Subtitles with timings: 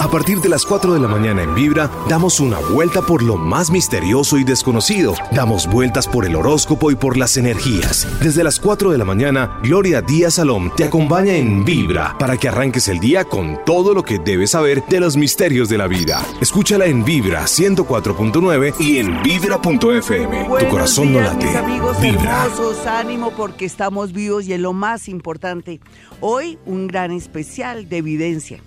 [0.00, 3.36] A partir de las 4 de la mañana en Vibra, damos una vuelta por lo
[3.36, 5.12] más misterioso y desconocido.
[5.30, 8.08] Damos vueltas por el horóscopo y por las energías.
[8.22, 12.48] Desde las 4 de la mañana, Gloria Díaz Salom te acompaña en Vibra para que
[12.48, 16.24] arranques el día con todo lo que debes saber de los misterios de la vida.
[16.40, 20.48] Escúchala en Vibra 104.9 y en Vibra.fm.
[20.60, 21.44] Tu corazón no late.
[21.44, 22.44] Mis amigos Vibra.
[22.46, 25.78] hermosos, ánimo porque estamos vivos y es lo más importante.
[26.22, 28.62] Hoy un gran especial de evidencia.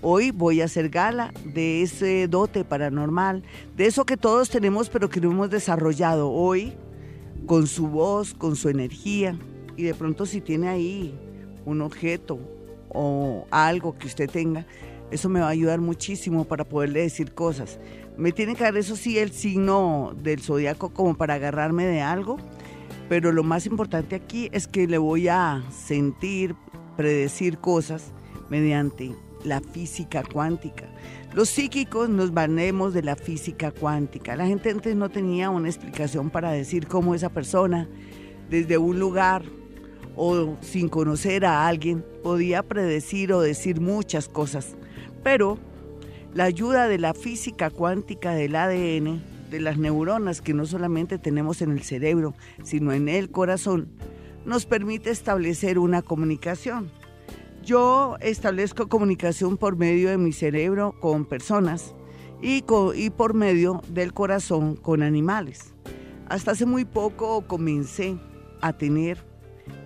[0.00, 3.42] Hoy voy a hacer gala de ese dote paranormal,
[3.76, 6.74] de eso que todos tenemos pero que no hemos desarrollado hoy,
[7.46, 9.36] con su voz, con su energía.
[9.76, 11.18] Y de pronto si tiene ahí
[11.64, 12.38] un objeto
[12.90, 14.66] o algo que usted tenga,
[15.10, 17.80] eso me va a ayudar muchísimo para poderle decir cosas.
[18.16, 22.36] Me tiene que dar eso sí el signo del zodiaco como para agarrarme de algo,
[23.08, 26.54] pero lo más importante aquí es que le voy a sentir,
[26.96, 28.12] predecir cosas
[28.48, 29.12] mediante
[29.44, 30.84] la física cuántica.
[31.34, 34.34] Los psíquicos nos valemos de la física cuántica.
[34.36, 37.88] La gente antes no tenía una explicación para decir cómo esa persona,
[38.50, 39.42] desde un lugar
[40.16, 44.76] o sin conocer a alguien, podía predecir o decir muchas cosas.
[45.22, 45.58] Pero
[46.34, 51.62] la ayuda de la física cuántica del ADN, de las neuronas que no solamente tenemos
[51.62, 53.88] en el cerebro, sino en el corazón,
[54.44, 56.90] nos permite establecer una comunicación.
[57.68, 61.94] Yo establezco comunicación por medio de mi cerebro con personas
[62.40, 65.74] y, por medio del corazón con animales.
[66.30, 68.16] Hasta hace muy poco comencé
[68.62, 69.22] a tener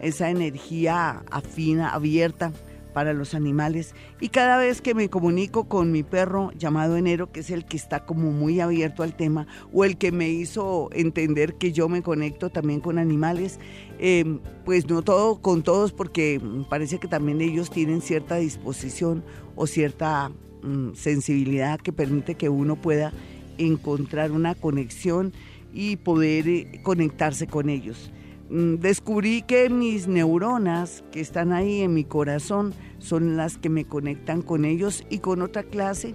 [0.00, 2.52] esa energía afina, abierta
[2.92, 3.94] para los animales.
[4.20, 7.76] Y cada vez que me comunico con mi perro llamado Enero, que es el que
[7.76, 12.02] está como muy abierto al tema, o el que me hizo entender que yo me
[12.02, 13.58] conecto también con animales,
[13.98, 19.24] eh, pues no todo con todos, porque parece que también ellos tienen cierta disposición
[19.56, 20.30] o cierta
[20.62, 23.12] mm, sensibilidad que permite que uno pueda
[23.58, 25.32] encontrar una conexión
[25.72, 28.10] y poder eh, conectarse con ellos.
[28.52, 33.86] Mm, Descubrí que mis neuronas que están ahí en mi corazón son las que me
[33.86, 36.14] conectan con ellos y con otra clase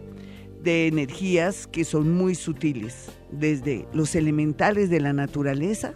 [0.62, 5.96] de energías que son muy sutiles, desde los elementales de la naturaleza,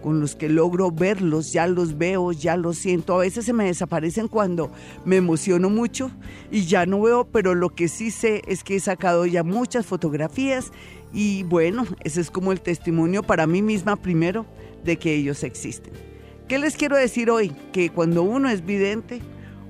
[0.00, 3.16] con los que logro verlos, ya los veo, ya los siento.
[3.16, 4.70] A veces se me desaparecen cuando
[5.04, 6.12] me emociono mucho
[6.52, 9.86] y ya no veo, pero lo que sí sé es que he sacado ya muchas
[9.86, 10.70] fotografías
[11.12, 14.46] y bueno, ese es como el testimonio para mí misma primero
[14.84, 15.92] de que ellos existen.
[16.48, 17.52] ¿Qué les quiero decir hoy?
[17.72, 19.20] Que cuando uno es vidente,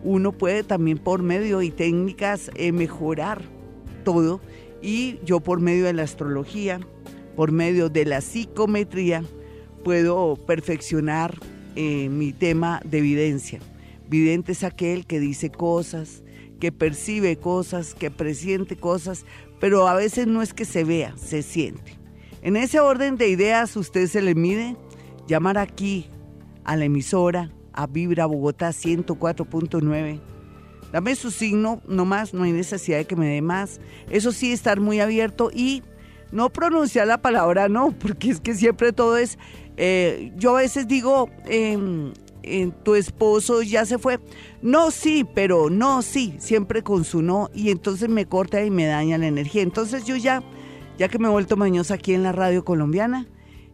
[0.03, 3.43] uno puede también por medio y técnicas eh, mejorar
[4.05, 4.41] todo
[4.83, 6.81] y yo por medio de la astrología,
[7.37, 9.23] por medio de la psicometría,
[9.85, 11.39] puedo perfeccionar
[11.77, 13.61] eh, mi tema de evidencia.
[14.09, 16.23] Vidente es aquel que dice cosas,
[16.59, 19.25] que percibe cosas, que presiente cosas,
[19.61, 21.99] pero a veces no es que se vea, se siente.
[22.43, 24.77] En ese orden de ideas, usted se le mide
[25.31, 26.07] llamar aquí
[26.65, 30.21] a la emisora, a Vibra Bogotá 104.9.
[30.93, 33.81] Dame su signo, no más, no hay necesidad de que me dé más.
[34.11, 35.85] Eso sí, estar muy abierto y
[36.33, 39.39] no pronunciar la palabra no, porque es que siempre todo es.
[39.77, 44.19] eh, yo a veces digo, em, em, tu esposo ya se fue.
[44.63, 48.87] No, sí, pero no, sí, siempre con su no, y entonces me corta y me
[48.87, 49.63] daña la energía.
[49.63, 50.43] Entonces yo ya,
[50.99, 53.29] ya que me he vuelto mañosa aquí en la radio colombiana,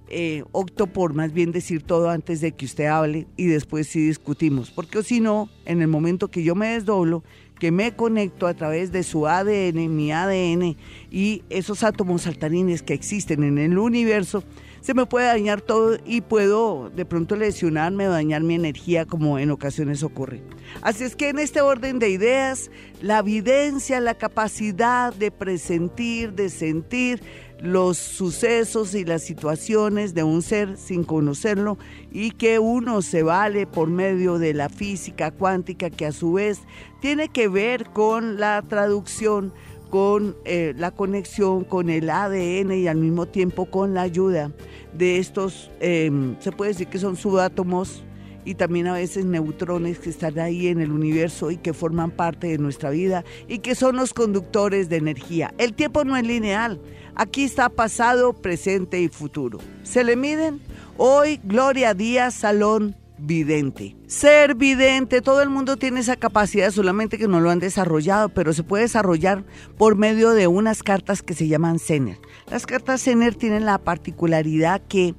[0.09, 4.07] eh, opto por más bien decir todo antes de que usted hable y después sí
[4.07, 7.25] discutimos, porque si no, en el momento que yo me desdoblo,
[7.59, 10.77] que me conecto a través de su ADN, mi ADN
[11.11, 14.45] y esos átomos saltarines que existen en el universo,
[14.87, 19.41] se me puede dañar todo y puedo de pronto lesionarme o dañar mi energía como
[19.41, 20.43] en ocasiones ocurre.
[20.81, 22.71] Así es que en este orden de ideas,
[23.03, 27.21] la evidencia, la capacidad de presentir, de sentir,
[27.61, 31.79] los sucesos y las situaciones de un ser sin conocerlo
[32.11, 36.61] y que uno se vale por medio de la física cuántica que a su vez
[37.01, 39.53] tiene que ver con la traducción,
[39.91, 44.53] con eh, la conexión con el ADN y al mismo tiempo con la ayuda
[44.93, 46.11] de estos, eh,
[46.41, 48.06] se puede decir que son subátomos
[48.47, 52.47] y también a veces neutrones que están ahí en el universo y que forman parte
[52.47, 55.53] de nuestra vida y que son los conductores de energía.
[55.59, 56.81] El tiempo no es lineal.
[57.17, 59.59] Aquí está pasado, presente y futuro.
[59.83, 60.61] ¿Se le miden?
[60.97, 63.97] Hoy, Gloria Díaz Salón vidente.
[64.07, 68.53] Ser vidente, todo el mundo tiene esa capacidad, solamente que no lo han desarrollado, pero
[68.53, 69.45] se puede desarrollar
[69.79, 72.19] por medio de unas cartas que se llaman Zener.
[72.51, 75.15] Las cartas Zener tienen la particularidad que,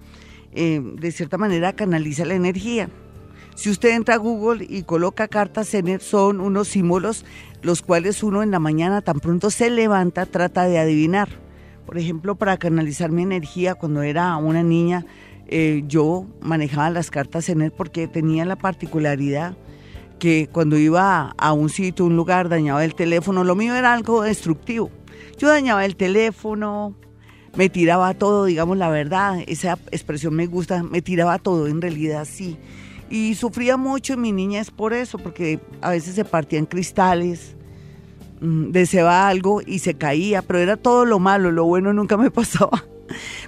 [0.54, 2.90] eh, de cierta manera, canaliza la energía.
[3.58, 7.26] Si usted entra a Google y coloca cartas Zener, son unos símbolos
[7.64, 11.28] los cuales uno en la mañana tan pronto se levanta trata de adivinar.
[11.88, 15.08] Por ejemplo, para canalizar mi energía cuando era una niña,
[15.48, 19.58] eh, yo manejaba las cartas Zener porque tenía la particularidad
[20.20, 23.44] que cuando iba a un sitio, un lugar, dañaba el teléfono.
[23.44, 24.92] Lo mío era algo destructivo.
[25.40, 26.94] Yo dañaba el teléfono,
[27.56, 32.28] me tiraba todo, digamos la verdad, esa expresión me gusta, me tiraba todo, en realidad
[32.30, 32.60] sí.
[33.10, 37.56] Y sufría mucho en mi niñez por eso, porque a veces se partían cristales,
[38.42, 42.32] mm, deseaba algo y se caía, pero era todo lo malo, lo bueno nunca me
[42.32, 42.84] pasaba,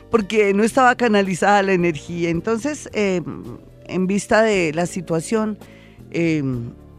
[0.09, 2.29] porque no estaba canalizada la energía.
[2.29, 3.21] Entonces, eh,
[3.87, 5.57] en vista de la situación,
[6.11, 6.41] eh,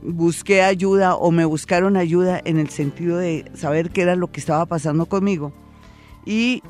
[0.02, 4.40] busqué ayuda o me buscaron ayuda en el sentido de saber qué era lo que
[4.40, 5.52] estaba pasando conmigo.
[6.24, 6.62] Y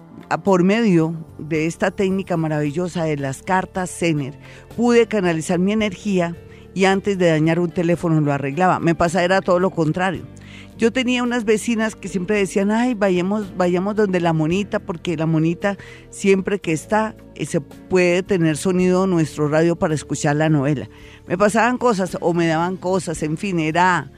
[0.44, 4.38] por medio de esta técnica maravillosa de las cartas Zener,
[4.76, 6.36] pude canalizar mi energía
[6.74, 8.78] y antes de dañar un teléfono lo arreglaba.
[8.78, 10.22] Me pasa era todo lo contrario.
[10.78, 15.26] Yo tenía unas vecinas que siempre decían, ay, vayamos, vayamos donde la monita, porque la
[15.26, 15.76] monita
[16.08, 20.88] siempre que está eh, se puede tener sonido nuestro radio para escuchar la novela.
[21.26, 24.10] Me pasaban cosas o me daban cosas, en fin, era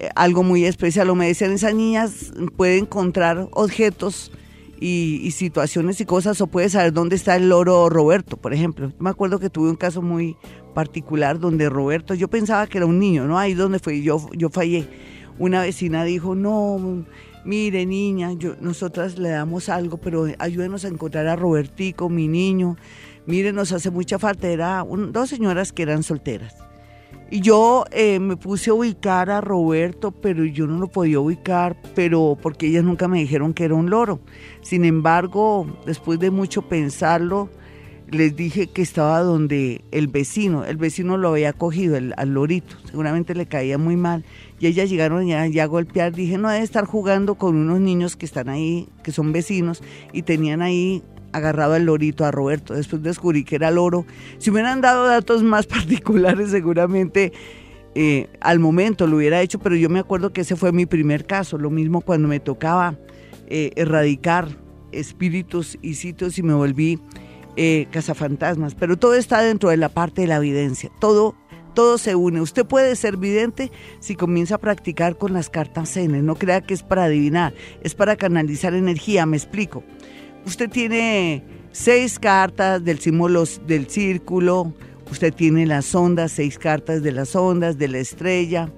[0.00, 1.10] eh, algo muy especial.
[1.10, 4.32] O me decían, esas niñas pueden encontrar objetos
[4.80, 8.92] y, situaciones y cosas, o puede saber dónde está el loro Roberto, por ejemplo.
[8.98, 10.36] Me acuerdo que tuve un caso muy
[10.74, 13.38] particular donde Roberto, yo pensaba que era un niño, ¿no?
[13.38, 14.88] Ahí donde fue, yo, yo fallé
[15.38, 17.04] una vecina dijo, no,
[17.44, 22.76] mire niña, yo, nosotras le damos algo, pero ayúdenos a encontrar a Robertico, mi niño.
[23.26, 24.48] Mire, nos hace mucha falta.
[24.48, 26.69] Era dos señoras que eran solteras.
[27.32, 31.76] Y yo eh, me puse a ubicar a Roberto, pero yo no lo podía ubicar,
[31.94, 34.18] pero porque ellas nunca me dijeron que era un loro.
[34.62, 37.48] Sin embargo, después de mucho pensarlo,
[38.10, 42.74] les dije que estaba donde el vecino, el vecino lo había cogido, el, al lorito,
[42.84, 44.24] seguramente le caía muy mal
[44.58, 46.12] y ellas llegaron ya, ya a golpear.
[46.12, 50.22] Dije, no debe estar jugando con unos niños que están ahí, que son vecinos, y
[50.22, 52.74] tenían ahí agarrado el lorito a Roberto.
[52.74, 54.06] Después descubrí que era loro.
[54.38, 57.32] Si me hubieran dado datos más particulares, seguramente
[57.94, 61.26] eh, al momento lo hubiera hecho, pero yo me acuerdo que ese fue mi primer
[61.26, 61.58] caso.
[61.58, 62.96] Lo mismo cuando me tocaba
[63.48, 64.48] eh, erradicar
[64.92, 66.98] espíritus y sitios y me volví
[67.56, 68.74] eh, cazafantasmas.
[68.74, 70.90] Pero todo está dentro de la parte de la evidencia.
[71.00, 71.34] Todo
[71.74, 72.40] todo se une.
[72.40, 76.20] Usted puede ser vidente si comienza a practicar con las cartas N.
[76.22, 79.26] No crea que es para adivinar, es para canalizar energía.
[79.26, 79.84] Me explico.
[80.46, 84.72] Usted tiene seis cartas del símbolo del círculo,
[85.10, 88.70] usted tiene las ondas, seis cartas de las ondas, de la estrella,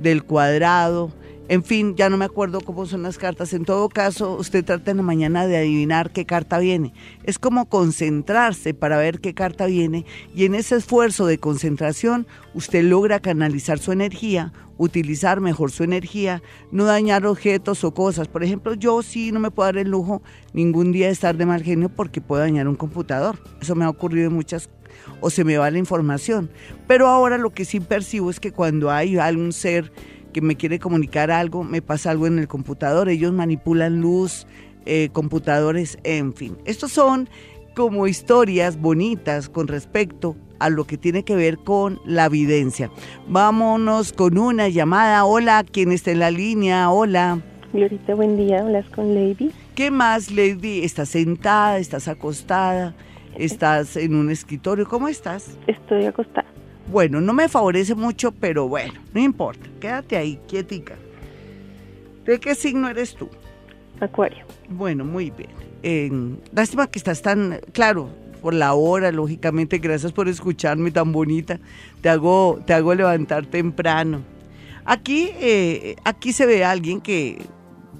[0.00, 1.12] del cuadrado,
[1.48, 3.52] en fin, ya no me acuerdo cómo son las cartas.
[3.52, 6.94] En todo caso, usted trata en la mañana de adivinar qué carta viene.
[7.24, 12.84] Es como concentrarse para ver qué carta viene y en ese esfuerzo de concentración usted
[12.84, 18.28] logra canalizar su energía, utilizar mejor su energía, no dañar objetos o cosas.
[18.28, 20.22] Por ejemplo, yo sí no me puedo dar el lujo
[20.52, 23.38] ningún día de estar de mal genio porque puedo dañar un computador.
[23.60, 24.70] Eso me ha ocurrido en muchas
[25.20, 26.50] o se me va la información.
[26.86, 29.92] Pero ahora lo que sí percibo es que cuando hay algún ser
[30.32, 34.46] que me quiere comunicar algo, me pasa algo en el computador, ellos manipulan luz,
[34.86, 36.56] eh, computadores, en fin.
[36.64, 37.28] Estos son
[37.74, 42.90] como historias bonitas con respecto a lo que tiene que ver con la evidencia.
[43.28, 45.24] Vámonos con una llamada.
[45.24, 46.90] Hola, ¿quién está en la línea?
[46.90, 47.40] Hola.
[47.72, 48.60] Glorita, buen día.
[48.60, 49.50] Hablas con Lady.
[49.74, 50.84] ¿Qué más, Lady?
[50.84, 51.78] ¿Estás sentada?
[51.78, 52.94] ¿Estás acostada?
[53.36, 54.86] ¿Estás en un escritorio?
[54.86, 55.56] ¿Cómo estás?
[55.66, 56.51] Estoy acostada.
[56.90, 59.66] Bueno, no me favorece mucho, pero bueno, no importa.
[59.80, 60.94] Quédate ahí, quietica.
[62.24, 63.28] ¿De qué signo eres tú?
[64.00, 64.44] Acuario.
[64.68, 66.40] Bueno, muy bien.
[66.52, 68.10] lástima que estás tan, claro,
[68.40, 71.60] por la hora, lógicamente, gracias por escucharme tan bonita.
[72.00, 74.22] Te hago, te hago levantar temprano.
[74.84, 77.46] Aquí, eh, aquí se ve a alguien que,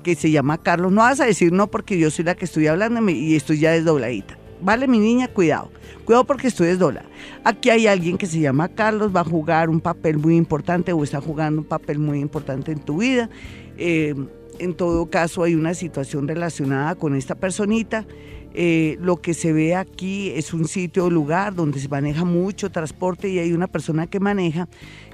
[0.03, 0.93] que se llama Carlos.
[0.93, 3.71] No vas a decir no porque yo soy la que estoy hablando y estoy ya
[3.71, 4.37] desdobladita.
[4.62, 5.71] Vale, mi niña, cuidado.
[6.04, 7.04] Cuidado porque esto es dólar.
[7.45, 11.02] Aquí hay alguien que se llama Carlos, va a jugar un papel muy importante o
[11.02, 13.28] está jugando un papel muy importante en tu vida.
[13.76, 14.14] Eh,
[14.59, 18.07] en todo caso, hay una situación relacionada con esta personita.
[18.54, 22.71] Eh, lo que se ve aquí es un sitio o lugar donde se maneja mucho
[22.71, 24.69] transporte y hay una persona que maneja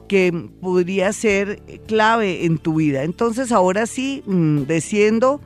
[0.08, 3.04] que podría ser clave en tu vida.
[3.04, 5.40] Entonces, ahora sí, mm, desciendo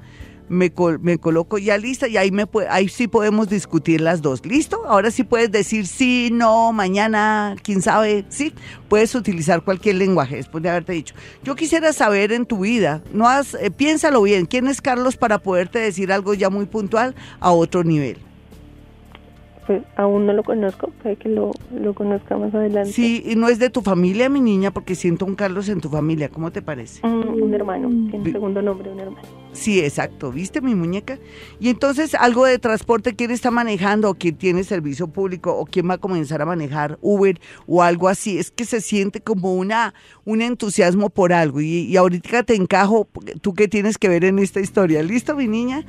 [0.52, 4.44] me, me coloco ya lista y ahí, me, ahí sí podemos discutir las dos.
[4.44, 4.82] ¿Listo?
[4.87, 8.52] Ahora sí puedes decir sí, no, mañana, quién sabe, sí.
[8.88, 11.14] Puedes utilizar cualquier lenguaje después de haberte dicho.
[11.42, 15.38] Yo quisiera saber en tu vida, no has, eh, piénsalo bien, ¿quién es Carlos para
[15.38, 18.18] poderte decir algo ya muy puntual a otro nivel?
[19.66, 22.92] Pues aún no lo conozco, puede que lo, lo conozca más adelante.
[22.92, 25.88] Sí, y no es de tu familia, mi niña, porque siento un Carlos en tu
[25.88, 26.28] familia.
[26.28, 27.06] ¿Cómo te parece?
[27.06, 29.41] Un, un hermano, tiene segundo nombre, un hermano.
[29.52, 30.32] Sí, exacto.
[30.32, 31.18] ¿Viste mi muñeca?
[31.61, 35.90] Y entonces algo de transporte, ¿quién está manejando o quién tiene servicio público o quién
[35.90, 38.38] va a comenzar a manejar Uber o algo así?
[38.38, 39.92] Es que se siente como una
[40.25, 43.06] un entusiasmo por algo y, y ahorita te encajo,
[43.42, 45.02] tú qué tienes que ver en esta historia.
[45.02, 45.85] ¿Listo, mi niña?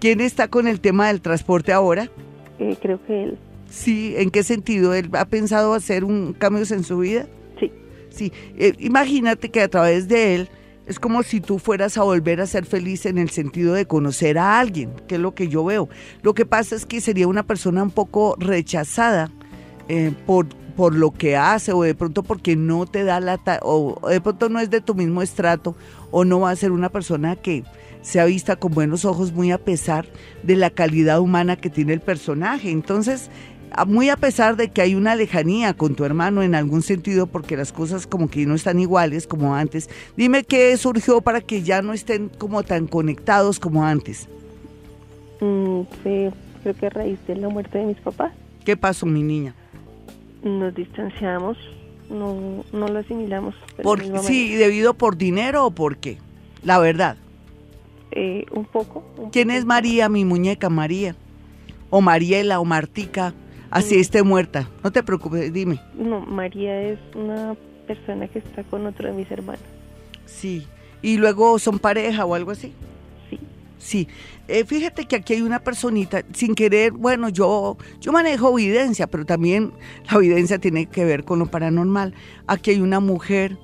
[0.00, 2.10] ¿Quién está con el tema del transporte ahora?
[2.58, 3.38] Eh, creo que él,
[3.68, 4.94] Sí, ¿en qué sentido?
[4.94, 7.26] ¿Él ha pensado hacer un cambios en su vida?
[7.60, 7.70] sí,
[8.10, 10.48] Sí, eh, imagínate que a través de él
[10.86, 14.38] es como si tú fueras a volver a ser feliz en el sentido de conocer
[14.38, 15.88] a alguien, que es lo que yo veo.
[16.22, 19.30] Lo que pasa es que sería una persona un poco rechazada
[19.88, 20.46] eh, por,
[20.76, 23.40] por lo que hace o de pronto porque no te da la...
[23.62, 25.76] o de pronto no es de tu mismo estrato
[26.10, 27.64] o no va a ser una persona que
[28.02, 30.06] sea vista con buenos ojos muy a pesar
[30.42, 32.70] de la calidad humana que tiene el personaje.
[32.70, 33.30] Entonces,
[33.86, 37.56] muy a pesar de que hay una lejanía con tu hermano en algún sentido, porque
[37.56, 41.82] las cosas como que no están iguales como antes, dime qué surgió para que ya
[41.82, 44.28] no estén como tan conectados como antes.
[45.40, 46.30] Mm, fue,
[46.62, 48.32] creo que a raíz de la muerte de mis papás
[48.64, 49.54] ¿Qué pasó, mi niña?
[50.42, 51.56] nos distanciamos,
[52.10, 53.54] no, no lo asimilamos.
[53.82, 56.18] Por, sí, debido por dinero o por qué?
[56.62, 57.16] La verdad.
[58.10, 59.04] Eh, un poco.
[59.16, 59.58] un ¿Quién poco.
[59.58, 61.16] es María, mi muñeca María?
[61.90, 63.34] O Mariela o Martica,
[63.72, 64.68] así esté muerta.
[64.84, 65.80] No te preocupes, dime.
[65.94, 67.54] No, María es una
[67.86, 69.62] persona que está con otro de mis hermanos.
[70.26, 70.66] Sí.
[71.02, 72.72] ¿Y luego son pareja o algo así?
[73.28, 73.38] Sí.
[73.78, 74.08] Sí,
[74.48, 79.24] Eh, fíjate que aquí hay una personita, sin querer, bueno, yo, yo manejo evidencia, pero
[79.24, 79.72] también
[80.10, 82.14] la evidencia tiene que ver con lo paranormal.
[82.46, 83.56] Aquí hay una mujer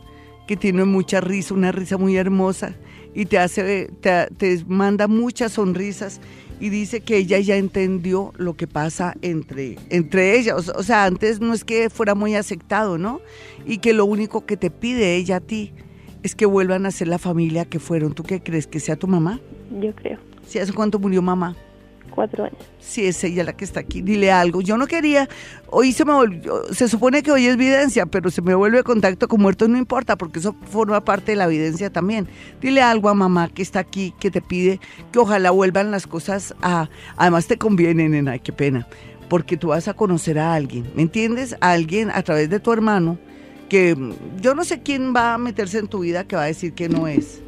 [0.47, 2.75] que tiene mucha risa, una risa muy hermosa,
[3.19, 6.21] y te hace, te, te manda muchas sonrisas
[6.61, 10.69] y dice que ella ya entendió lo que pasa entre, entre ellas.
[10.69, 13.21] O, sea, antes no es que fuera muy aceptado, ¿no?
[13.67, 15.73] Y que lo único que te pide ella a ti
[16.23, 18.15] es que vuelvan a ser la familia que fueron.
[18.15, 18.69] ¿Tú qué crees?
[18.69, 19.41] ¿Que sea tu mamá?
[19.81, 20.21] Yo creo.
[20.47, 21.57] ¿Sí hace cuánto murió mamá?
[22.19, 22.59] Cuatro años.
[22.81, 24.03] Sí, es ella la que está aquí.
[24.03, 24.61] Dile algo.
[24.61, 25.29] Yo no quería,
[25.69, 29.29] hoy se me volvió, se supone que hoy es evidencia, pero se me vuelve contacto
[29.29, 32.27] con muertos, no importa, porque eso forma parte de la evidencia también.
[32.61, 34.81] Dile algo a mamá que está aquí, que te pide
[35.13, 36.89] que ojalá vuelvan las cosas a...
[37.17, 38.89] Además te conviene, nena, qué pena,
[39.29, 41.55] porque tú vas a conocer a alguien, ¿me entiendes?
[41.61, 43.17] A alguien a través de tu hermano,
[43.69, 43.97] que
[44.41, 46.89] yo no sé quién va a meterse en tu vida que va a decir que
[46.89, 47.41] no es,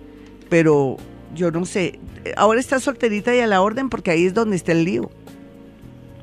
[0.49, 0.97] pero
[1.35, 1.99] yo no sé.
[2.37, 5.11] Ahora estás solterita y a la orden porque ahí es donde está el lío.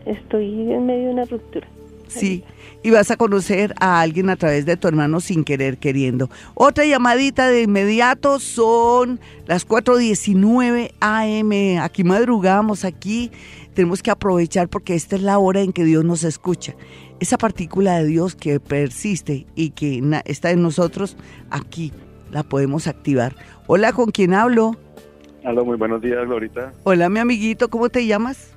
[0.06, 1.68] Estoy en medio de una ruptura.
[2.08, 2.44] Sí,
[2.84, 6.30] y vas a conocer a alguien a través de tu hermano sin querer queriendo.
[6.54, 11.84] Otra llamadita de inmediato son las 4.19 AM.
[11.84, 13.32] Aquí madrugamos, aquí
[13.74, 16.76] tenemos que aprovechar porque esta es la hora en que Dios nos escucha.
[17.20, 21.18] Esa partícula de Dios que persiste y que está en nosotros,
[21.50, 21.92] aquí
[22.32, 23.36] la podemos activar.
[23.68, 24.78] Hola, ¿con quién hablo?
[25.48, 26.74] Aló, muy buenos días, Glorita.
[26.84, 28.54] Hola, mi amiguito, ¿cómo te llamas?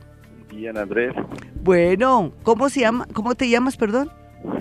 [0.50, 1.14] Bien, Andrés.
[1.62, 3.06] Bueno, ¿cómo se llama?
[3.12, 4.10] ¿Cómo te llamas, perdón?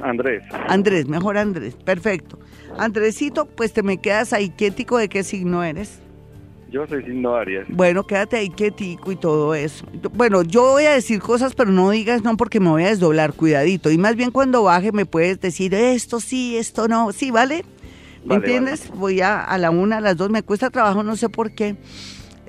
[0.03, 2.37] Andrés, Andrés, mejor Andrés, perfecto.
[2.77, 6.03] Andresito, pues te me quedas ahí quietico de qué signo eres.
[6.67, 7.65] yo soy signo Aries.
[7.67, 9.87] Bueno, quédate ahí quietico y todo eso.
[10.13, 13.33] Bueno, yo voy a decir cosas, pero no digas no porque me voy a desdoblar,
[13.33, 13.89] cuidadito.
[13.89, 17.11] Y más bien cuando baje me puedes decir esto sí, esto no.
[17.11, 17.65] Sí, ¿vale?
[18.23, 18.89] ¿Me Vale, entiendes?
[18.93, 21.77] Voy a, a la una, a las dos, me cuesta trabajo, no sé por qué.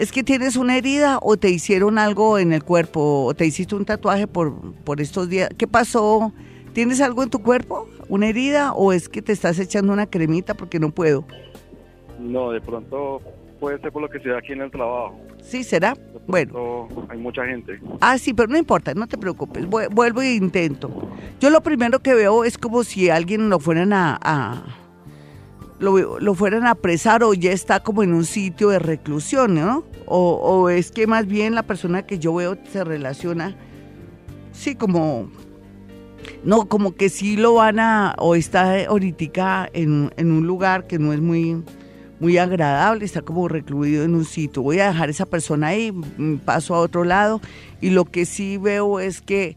[0.00, 3.74] ¿Es que tienes una herida o te hicieron algo en el cuerpo o te hiciste
[3.74, 5.50] un tatuaje por, por estos días?
[5.58, 6.32] ¿Qué pasó?
[6.72, 7.86] ¿Tienes algo en tu cuerpo?
[8.08, 11.26] ¿Una herida o es que te estás echando una cremita porque no puedo?
[12.18, 13.20] No, de pronto
[13.60, 15.20] puede ser por lo que se da aquí en el trabajo.
[15.42, 15.94] ¿Sí será?
[16.26, 16.88] Bueno.
[17.10, 17.78] Hay mucha gente.
[18.00, 19.66] Ah, sí, pero no importa, no te preocupes.
[19.68, 21.10] Vu- Vuelvo e intento.
[21.40, 24.64] Yo lo primero que veo es como si alguien lo fueran a, a-
[25.80, 29.84] lo, lo fueran a apresar o ya está como en un sitio de reclusión, ¿no?
[30.06, 33.56] O, o es que más bien la persona que yo veo se relaciona,
[34.52, 35.30] sí, como,
[36.44, 40.98] no, como que sí lo van a, o está ahorita en, en un lugar que
[40.98, 41.62] no es muy,
[42.20, 44.62] muy agradable, está como recluido en un sitio.
[44.62, 47.40] Voy a dejar esa persona ahí, mm, paso a otro lado
[47.80, 49.56] y lo que sí veo es que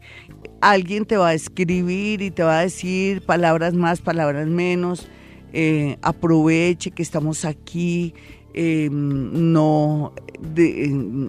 [0.60, 5.08] alguien te va a escribir y te va a decir palabras más, palabras menos,
[5.56, 8.12] eh, aproveche que estamos aquí,
[8.54, 10.12] eh, no,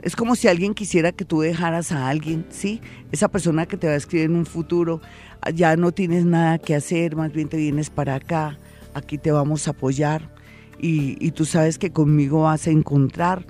[0.02, 2.82] es como si alguien quisiera que tú dejaras a alguien, ¿sí?
[3.12, 5.00] Esa persona que te va a escribir en un futuro,
[5.42, 8.58] ah, ya no tienes nada que hacer, más bien te vienes para acá,
[8.96, 10.34] aquí te vamos a apoyar
[10.80, 13.46] y, y tú sabes que conmigo vas a encontrar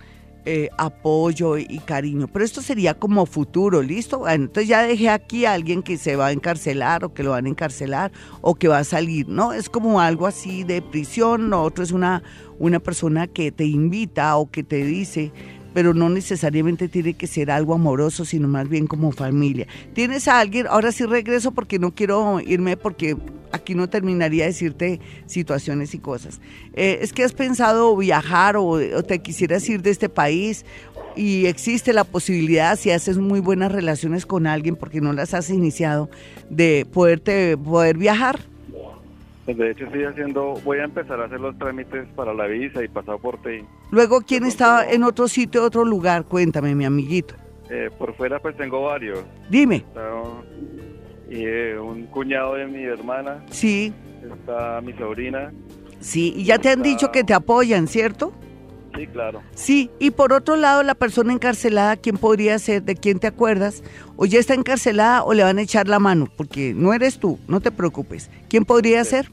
[0.46, 2.28] eh, apoyo y cariño.
[2.28, 4.20] Pero esto sería como futuro, ¿listo?
[4.20, 7.32] Bueno, entonces ya dejé aquí a alguien que se va a encarcelar o que lo
[7.32, 8.12] van a encarcelar
[8.42, 9.54] o que va a salir, ¿no?
[9.54, 12.22] Es como algo así de prisión, lo otro es una,
[12.60, 15.32] una persona que te invita o que te dice
[15.75, 19.67] pero no necesariamente tiene que ser algo amoroso, sino más bien como familia.
[19.94, 20.67] ¿Tienes a alguien?
[20.70, 23.17] Ahora sí regreso porque no quiero irme porque
[23.51, 26.39] aquí no terminaría de decirte situaciones y cosas.
[26.75, 30.63] Eh, es que has pensado viajar o, te quisieras ir de este país
[31.17, 35.50] y existe la posibilidad, si haces muy buenas relaciones con alguien, porque no las has
[35.50, 36.10] iniciado,
[36.50, 38.39] de poderte, poder viajar.
[39.46, 42.84] Pues, de hecho estoy haciendo, voy a empezar a hacer los trámites para la visa
[42.84, 43.64] y pasaporte.
[43.92, 46.25] Luego, ¿quién estaba en otro sitio, otro lugar?
[46.25, 47.36] Cuéntame, mi amiguito.
[47.70, 49.20] Eh, por fuera pues tengo varios.
[49.50, 49.84] Dime.
[51.30, 53.44] y, eh, un cuñado de mi hermana.
[53.50, 53.94] Sí.
[54.24, 55.52] Está mi sobrina.
[56.00, 58.34] Sí, y ya te han dicho que te apoyan, ¿cierto?
[58.96, 59.42] Sí, claro.
[59.54, 62.84] Sí, y por otro lado, la persona encarcelada, ¿quién podría ser?
[62.84, 63.84] ¿De quién te acuerdas?
[64.16, 66.28] ¿O ya está encarcelada o le van a echar la mano?
[66.38, 68.30] Porque no eres tú, no te preocupes.
[68.50, 69.32] ¿Quién podría ser?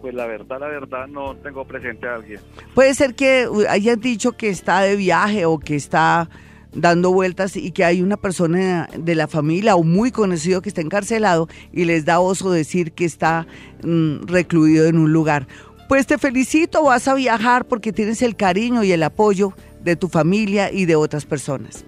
[0.00, 2.40] Pues la verdad, la verdad, no tengo presente a alguien.
[2.74, 6.28] Puede ser que hayan dicho que está de viaje o que está
[6.76, 10.82] dando vueltas y que hay una persona de la familia o muy conocido que está
[10.82, 13.46] encarcelado y les da oso decir que está
[13.82, 15.48] mm, recluido en un lugar.
[15.88, 19.52] Pues te felicito, vas a viajar porque tienes el cariño y el apoyo
[19.84, 21.84] de tu familia y de otras personas.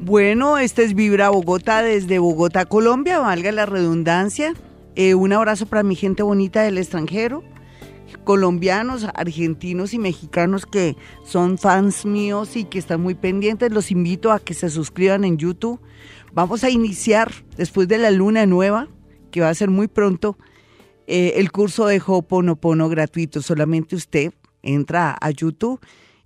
[0.00, 4.54] Bueno, este es Vibra Bogotá desde Bogotá, Colombia, valga la redundancia.
[4.96, 7.44] Eh, un abrazo para mi gente bonita del extranjero,
[8.24, 13.70] colombianos, argentinos y mexicanos que son fans míos y que están muy pendientes.
[13.70, 15.80] Los invito a que se suscriban en YouTube.
[16.32, 18.88] Vamos a iniciar después de la luna nueva,
[19.30, 20.36] que va a ser muy pronto
[21.10, 23.40] eh, el curso de Ho'oponopono gratuito.
[23.40, 25.80] Solamente usted entra a YouTube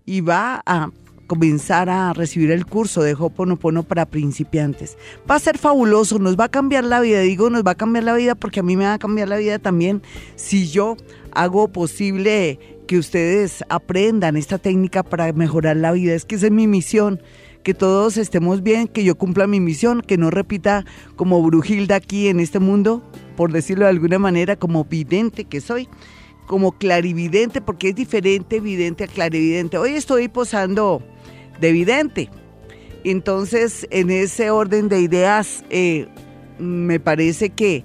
[0.05, 0.91] y va a
[1.29, 4.99] comenzar a recibir el curso de Ho'oponopono para principiantes.
[5.31, 7.21] Va a ser fabuloso, nos va a cambiar la vida.
[7.21, 9.37] Digo, nos va a cambiar la vida porque a mí me va a cambiar la
[9.37, 10.03] vida también
[10.35, 10.97] si yo
[11.31, 12.59] hago posible
[12.89, 16.13] que ustedes aprendan esta técnica para mejorar la vida.
[16.13, 17.23] Es que esa es mi misión
[17.63, 20.85] que todos estemos bien, que yo cumpla mi misión, que no repita
[21.17, 23.03] como Brujilda aquí en este mundo,
[23.37, 25.89] por decirlo de alguna manera, como vidente que soy,
[26.47, 29.79] como clarividente, porque es diferente vidente a clarividente.
[29.79, 31.03] Hoy estoy posando
[31.61, 32.31] de vidente.
[33.05, 36.09] Entonces, en ese orden de ideas, eh,
[36.59, 37.85] me parece que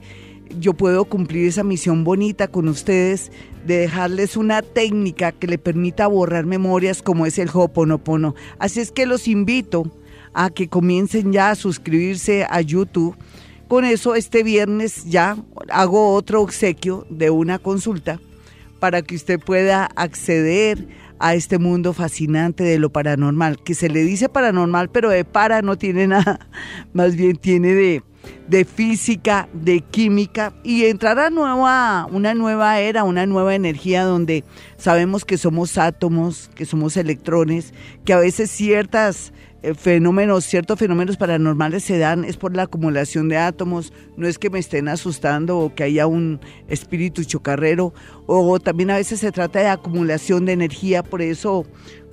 [0.59, 3.31] yo puedo cumplir esa misión bonita con ustedes
[3.67, 8.33] de dejarles una técnica que le permita borrar memorias como es el Hoponopono.
[8.57, 9.91] Así es que los invito
[10.33, 13.15] a que comiencen ya a suscribirse a YouTube.
[13.67, 15.37] Con eso este viernes ya
[15.69, 18.19] hago otro obsequio de una consulta
[18.79, 20.87] para que usted pueda acceder
[21.19, 25.61] a este mundo fascinante de lo paranormal, que se le dice paranormal, pero de para
[25.61, 26.47] no tiene nada,
[26.93, 28.03] más bien tiene de,
[28.47, 34.43] de física, de química y entrará nueva, una nueva era, una nueva energía donde
[34.77, 37.73] sabemos que somos átomos, que somos electrones,
[38.05, 39.33] que a veces ciertas
[39.75, 44.49] fenómenos, ciertos fenómenos paranormales se dan es por la acumulación de átomos, no es que
[44.49, 47.93] me estén asustando o que haya un espíritu chocarrero,
[48.27, 51.65] o también a veces se trata de acumulación de energía, por eso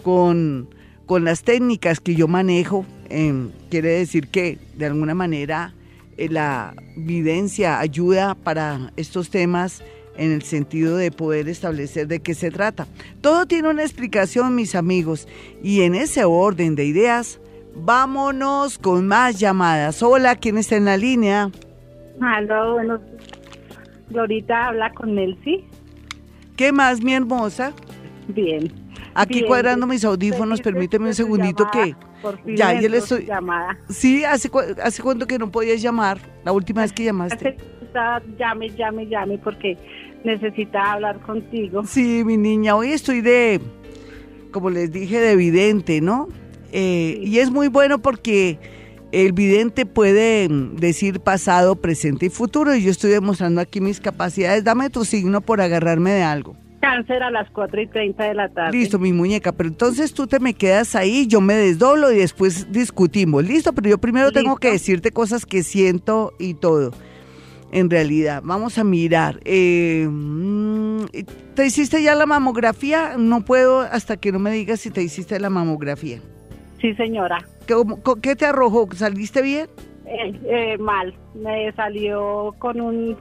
[0.02, 0.68] con,
[1.06, 5.74] con las técnicas que yo manejo, em, quiere decir que de alguna manera
[6.16, 9.82] eh, la evidencia ayuda para estos temas
[10.16, 12.86] en el sentido de poder establecer de qué se trata.
[13.20, 15.28] Todo tiene una explicación, mis amigos,
[15.62, 17.40] y en ese orden de ideas,
[17.74, 20.02] vámonos con más llamadas.
[20.02, 21.50] Hola, ¿quién está en la línea?
[22.20, 23.00] Hola, bueno,
[24.10, 25.64] Glorita habla con Nelsi.
[26.56, 27.72] ¿Qué más, mi hermosa?
[28.28, 28.72] Bien.
[29.14, 31.94] Aquí cuadrando mis audífonos, permíteme un segundito que
[32.56, 33.26] ya, ya le estoy.
[33.26, 33.78] Llamada.
[33.88, 34.50] Sí, ¿hace,
[34.82, 36.18] ¿hace cuánto que no podías llamar?
[36.44, 37.56] La última vez que llamaste.
[38.38, 39.76] Llame, llame, llame, porque
[40.24, 41.84] necesita hablar contigo.
[41.84, 43.60] Sí, mi niña, hoy estoy de,
[44.50, 46.28] como les dije, de vidente, ¿no?
[46.72, 48.58] Eh, y es muy bueno porque
[49.12, 52.74] el vidente puede decir pasado, presente y futuro.
[52.74, 54.64] Y yo estoy demostrando aquí mis capacidades.
[54.64, 56.56] Dame tu signo por agarrarme de algo.
[56.80, 58.76] Cáncer a las 4 y 30 de la tarde.
[58.76, 59.52] Listo, mi muñeca.
[59.52, 63.44] Pero entonces tú te me quedas ahí, yo me desdoblo y después discutimos.
[63.44, 66.90] Listo, pero yo primero tengo que decirte cosas que siento y todo.
[67.74, 69.40] En realidad, vamos a mirar.
[69.44, 71.06] Eh, mm,
[71.56, 73.16] ¿Te hiciste ya la mamografía?
[73.18, 76.20] No puedo hasta que no me digas si te hiciste la mamografía.
[76.80, 77.44] Sí, señora.
[77.66, 77.74] ¿Qué,
[78.22, 78.88] qué te arrojó?
[78.92, 79.66] ¿Saliste bien?
[80.06, 81.16] Eh, eh, mal.
[81.34, 83.18] Me salió con un,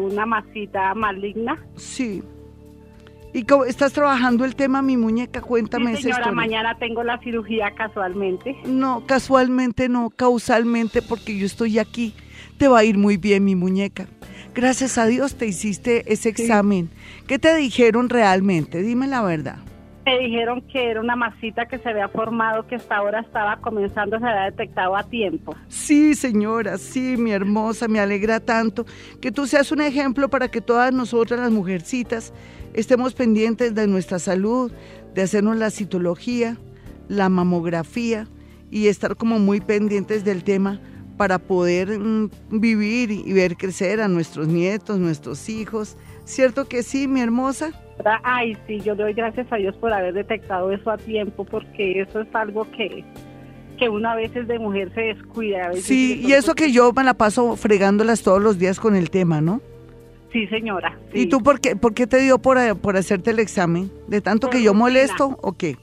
[0.00, 1.56] una masita maligna.
[1.76, 2.24] Sí.
[3.32, 5.42] ¿Y cómo, estás trabajando el tema, mi muñeca?
[5.42, 8.56] Cuéntame sí, señora, mañana tengo la cirugía casualmente.
[8.64, 12.14] No, casualmente no, causalmente, porque yo estoy aquí.
[12.60, 14.06] Te va a ir muy bien, mi muñeca.
[14.54, 16.90] Gracias a Dios te hiciste ese examen.
[17.26, 18.82] ¿Qué te dijeron realmente?
[18.82, 19.56] Dime la verdad.
[20.04, 24.18] Me dijeron que era una masita que se había formado, que hasta ahora estaba comenzando,
[24.18, 25.56] se había detectado a tiempo.
[25.68, 28.84] Sí, señora, sí, mi hermosa, me alegra tanto
[29.22, 32.34] que tú seas un ejemplo para que todas nosotras, las mujercitas,
[32.74, 34.70] estemos pendientes de nuestra salud,
[35.14, 36.58] de hacernos la citología,
[37.08, 38.28] la mamografía
[38.70, 40.78] y estar como muy pendientes del tema
[41.20, 45.98] para poder mm, vivir y ver crecer a nuestros nietos, nuestros hijos.
[46.24, 47.72] ¿Cierto que sí, mi hermosa?
[48.22, 52.00] Ay, sí, yo le doy gracias a Dios por haber detectado eso a tiempo, porque
[52.00, 53.04] eso es algo que,
[53.78, 55.74] que uno a veces de mujer se descuida.
[55.74, 59.42] sí, y eso que yo me la paso fregándolas todos los días con el tema,
[59.42, 59.60] ¿no?
[60.32, 60.98] Sí, señora.
[61.12, 63.92] ¿Y tú por qué, por qué te dio por, por hacerte el examen?
[64.08, 65.76] ¿De tanto que yo molesto o qué?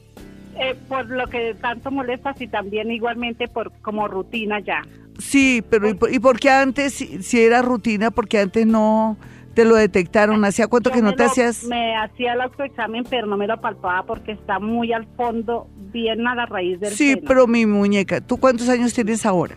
[0.60, 4.82] Eh, por lo que tanto molestas y también igualmente por como rutina ya.
[5.18, 9.16] Sí, pero ¿y por, ¿y por qué antes, si, era rutina, porque antes no
[9.54, 10.44] te lo detectaron?
[10.44, 11.64] ¿Hacía cuánto que no te hacías?
[11.64, 16.26] Me hacía el autoexamen, pero no me lo palpaba porque está muy al fondo, bien
[16.26, 19.56] a la raíz del Sí, pero mi muñeca, ¿tú cuántos años tienes ahora?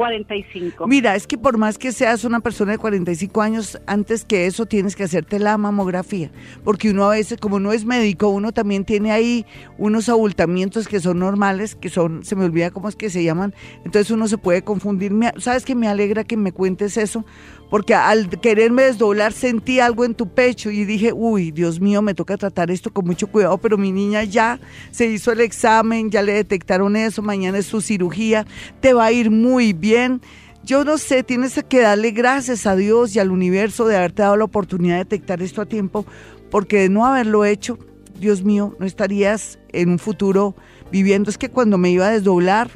[0.00, 0.86] 45.
[0.86, 4.64] Mira, es que por más que seas una persona de 45 años, antes que eso
[4.64, 6.30] tienes que hacerte la mamografía,
[6.64, 9.44] porque uno a veces, como no es médico, uno también tiene ahí
[9.76, 13.54] unos abultamientos que son normales, que son, se me olvida cómo es que se llaman,
[13.84, 15.12] entonces uno se puede confundir.
[15.36, 17.26] ¿Sabes que me alegra que me cuentes eso?
[17.70, 22.14] Porque al quererme desdoblar sentí algo en tu pecho y dije, uy, Dios mío, me
[22.14, 24.58] toca tratar esto con mucho cuidado, pero mi niña ya
[24.90, 28.44] se hizo el examen, ya le detectaron eso, mañana es su cirugía,
[28.80, 30.20] te va a ir muy bien.
[30.64, 34.36] Yo no sé, tienes que darle gracias a Dios y al universo de haberte dado
[34.36, 36.04] la oportunidad de detectar esto a tiempo,
[36.50, 37.78] porque de no haberlo hecho,
[38.18, 40.56] Dios mío, no estarías en un futuro
[40.90, 41.30] viviendo.
[41.30, 42.68] Es que cuando me iba a desdoblar,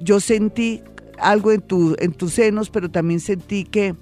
[0.00, 0.82] yo sentí
[1.20, 3.94] algo en, tu, en tus senos, pero también sentí que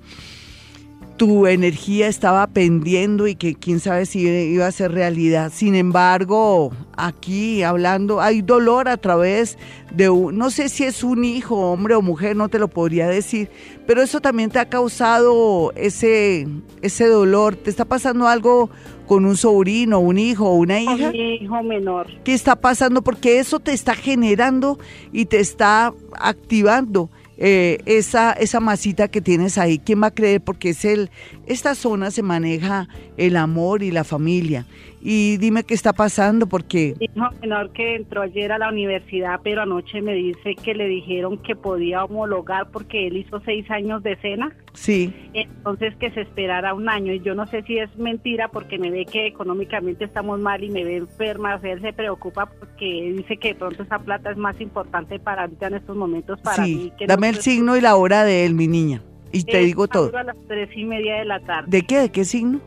[1.19, 5.53] tu energía estaba pendiendo y que quién sabe si iba a ser realidad.
[5.53, 9.59] Sin embargo, aquí hablando, hay dolor a través
[9.93, 13.09] de, un, no sé si es un hijo, hombre o mujer, no te lo podría
[13.09, 13.51] decir,
[13.87, 16.47] pero eso también te ha causado ese,
[16.83, 17.57] ese dolor.
[17.57, 18.71] ¿Te está pasando algo
[19.09, 21.09] con un sobrino, un hijo una hija?
[21.09, 22.07] Un hijo menor.
[22.23, 23.03] ¿Qué está pasando?
[23.03, 24.79] Porque eso te está generando
[25.13, 30.41] y te está activando eh, esa, esa masita que tienes ahí, ¿quién va a creer?
[30.41, 31.11] Porque es el,
[31.47, 34.67] esta zona se maneja el amor y la familia
[35.01, 36.95] y dime qué está pasando porque...
[36.99, 41.39] Hijo menor que entró ayer a la universidad, pero anoche me dice que le dijeron
[41.39, 44.53] que podía homologar porque él hizo seis años de cena.
[44.75, 45.13] Sí.
[45.35, 47.13] Entonces que se esperara un año.
[47.13, 50.71] Y yo no sé si es mentira porque me ve que económicamente estamos mal y
[50.71, 51.57] me ve enferma.
[51.57, 55.19] O sea, él se preocupa porque dice que de pronto esa plata es más importante
[55.19, 56.93] para ahorita en estos momentos para sí.
[57.07, 59.03] Dame el signo y la hora de él, mi niña.
[59.31, 60.17] Y te digo todo.
[60.17, 61.69] a las tres y media de la tarde.
[61.69, 61.99] ¿De qué?
[61.99, 62.61] ¿De qué signo?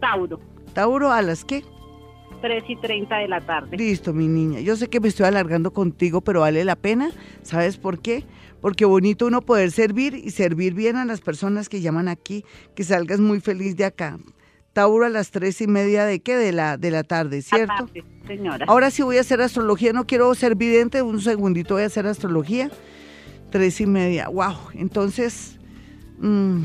[0.00, 0.40] Tauro.
[0.78, 1.64] Tauro, ¿a las qué?
[2.40, 3.76] 3 y 30 de la tarde.
[3.76, 4.60] Listo, mi niña.
[4.60, 7.10] Yo sé que me estoy alargando contigo, pero vale la pena.
[7.42, 8.22] ¿Sabes por qué?
[8.60, 12.44] Porque bonito uno poder servir y servir bien a las personas que llaman aquí,
[12.76, 14.20] que salgas muy feliz de acá.
[14.72, 16.36] Tauro a las tres y media de qué?
[16.36, 17.90] De la, de la tarde, ¿cierto?
[18.28, 18.64] señora.
[18.68, 22.06] Ahora sí voy a hacer astrología, no quiero ser vidente, un segundito voy a hacer
[22.06, 22.70] astrología.
[23.50, 24.54] Tres y media, wow.
[24.74, 25.58] Entonces,
[26.20, 26.62] mmm,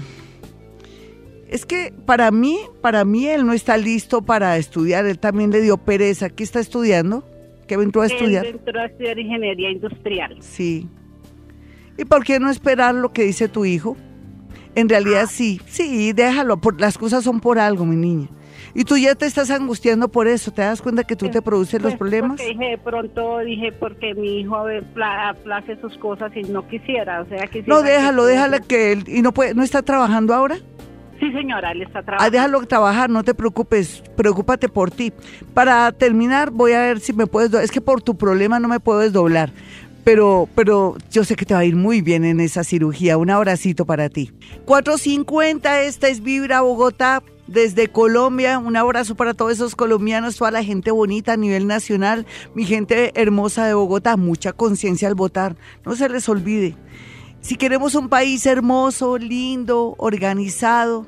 [1.54, 5.62] es que para mí, para mí él no está listo para estudiar, él también le
[5.62, 6.32] dio pereza.
[6.32, 7.24] ¿Qué está estudiando?
[7.68, 8.44] ¿Qué entró a estudiar?
[8.44, 10.36] Él entró a estudiar ingeniería industrial.
[10.40, 10.88] Sí.
[11.96, 13.96] ¿Y por qué no esperar lo que dice tu hijo?
[14.74, 18.30] En realidad sí, sí, déjalo, por, las cosas son por algo, mi niña.
[18.74, 21.80] Y tú ya te estás angustiando por eso, ¿te das cuenta que tú te produces
[21.80, 22.40] los pues, problemas?
[22.40, 27.46] Dije, de pronto dije, porque mi hijo aplace sus cosas y no quisiera, o sea,
[27.46, 30.58] que No, déjalo, déjalo que él, y no puede, ¿no está trabajando ahora?
[31.24, 32.26] Sí, señora, él está trabajando.
[32.26, 35.14] Ah, déjalo trabajar, no te preocupes, preocúpate por ti.
[35.54, 38.82] Para terminar, voy a ver si me puedes, es que por tu problema no me
[38.82, 39.54] puedo desdoblar,
[40.04, 43.18] pero, pero yo sé que te va a ir muy bien en esa cirugía.
[43.18, 44.32] Un abracito para ti.
[44.66, 47.24] 450, esta es Vibra Bogotá.
[47.48, 52.26] Desde Colombia, un abrazo para todos esos colombianos, toda la gente bonita a nivel nacional,
[52.54, 56.76] mi gente hermosa de Bogotá, mucha conciencia al votar, no se les olvide.
[57.44, 61.06] Si queremos un país hermoso, lindo, organizado,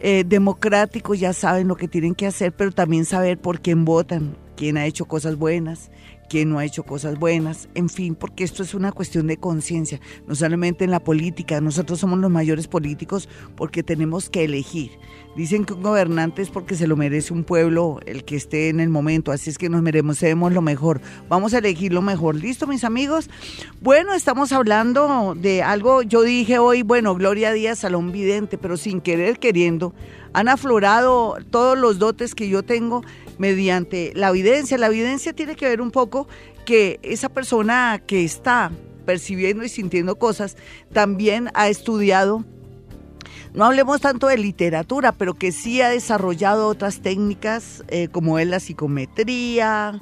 [0.00, 4.36] eh, democrático, ya saben lo que tienen que hacer, pero también saber por quién votan.
[4.56, 5.90] quién ha hecho cosas buenas,
[6.28, 10.00] quién no ha hecho cosas buenas, en fin, porque esto es una cuestión de conciencia,
[10.26, 14.92] no solamente en la política, nosotros somos los mayores políticos porque tenemos que elegir.
[15.36, 18.80] Dicen que un gobernante es porque se lo merece un pueblo, el que esté en
[18.80, 21.00] el momento, así es que nos merecemos lo mejor.
[21.28, 22.36] Vamos a elegir lo mejor.
[22.36, 23.28] ¿Listo, mis amigos?
[23.82, 29.02] Bueno, estamos hablando de algo, yo dije hoy, bueno, Gloria Díaz, Salón Vidente, pero sin
[29.02, 29.94] querer queriendo,
[30.32, 33.02] han aflorado todos los dotes que yo tengo
[33.38, 34.78] mediante la evidencia.
[34.78, 36.28] La evidencia tiene que ver un poco
[36.64, 38.70] que esa persona que está
[39.04, 40.56] percibiendo y sintiendo cosas
[40.92, 42.44] también ha estudiado
[43.56, 48.46] no hablemos tanto de literatura, pero que sí ha desarrollado otras técnicas eh, como es
[48.46, 49.98] la psicometría,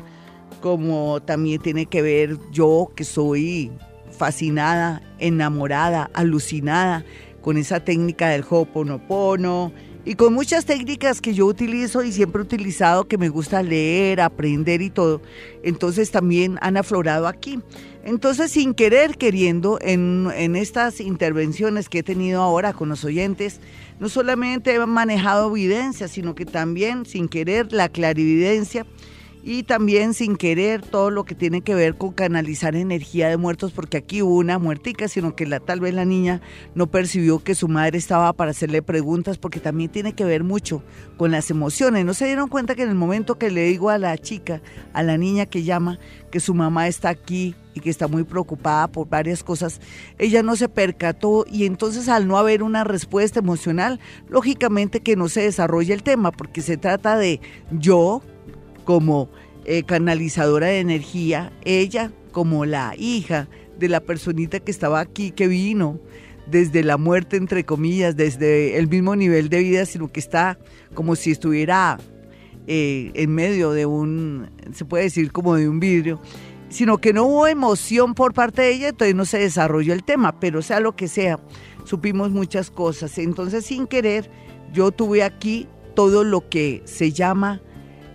[0.60, 3.70] como también tiene que ver yo que soy
[4.10, 7.04] fascinada, enamorada, alucinada
[7.42, 9.72] con esa técnica del Ho'oponopono
[10.04, 14.20] y con muchas técnicas que yo utilizo y siempre he utilizado, que me gusta leer,
[14.20, 15.22] aprender y todo,
[15.62, 17.60] entonces también han aflorado aquí.
[18.04, 23.60] Entonces, sin querer, queriendo, en, en estas intervenciones que he tenido ahora con los oyentes,
[23.98, 28.84] no solamente he manejado evidencia, sino que también, sin querer, la clarividencia
[29.46, 33.72] y también sin querer todo lo que tiene que ver con canalizar energía de muertos,
[33.72, 36.40] porque aquí hubo una muertica, sino que la, tal vez la niña
[36.74, 40.82] no percibió que su madre estaba para hacerle preguntas, porque también tiene que ver mucho
[41.18, 42.06] con las emociones.
[42.06, 44.62] No se dieron cuenta que en el momento que le digo a la chica,
[44.94, 45.98] a la niña que llama,
[46.30, 49.78] que su mamá está aquí y que está muy preocupada por varias cosas,
[50.16, 55.28] ella no se percató y entonces al no haber una respuesta emocional, lógicamente que no
[55.28, 57.40] se desarrolla el tema, porque se trata de
[57.72, 58.22] yo,
[58.84, 59.28] como
[59.64, 65.48] eh, canalizadora de energía, ella como la hija de la personita que estaba aquí, que
[65.48, 66.00] vino
[66.46, 70.58] desde la muerte, entre comillas, desde el mismo nivel de vida, sino que está
[70.94, 71.98] como si estuviera
[72.66, 76.20] eh, en medio de un, se puede decir como de un vidrio,
[76.68, 80.38] sino que no hubo emoción por parte de ella, entonces no se desarrolló el tema,
[80.40, 81.38] pero sea lo que sea,
[81.84, 83.16] supimos muchas cosas.
[83.18, 84.30] Entonces, sin querer,
[84.72, 87.62] yo tuve aquí todo lo que se llama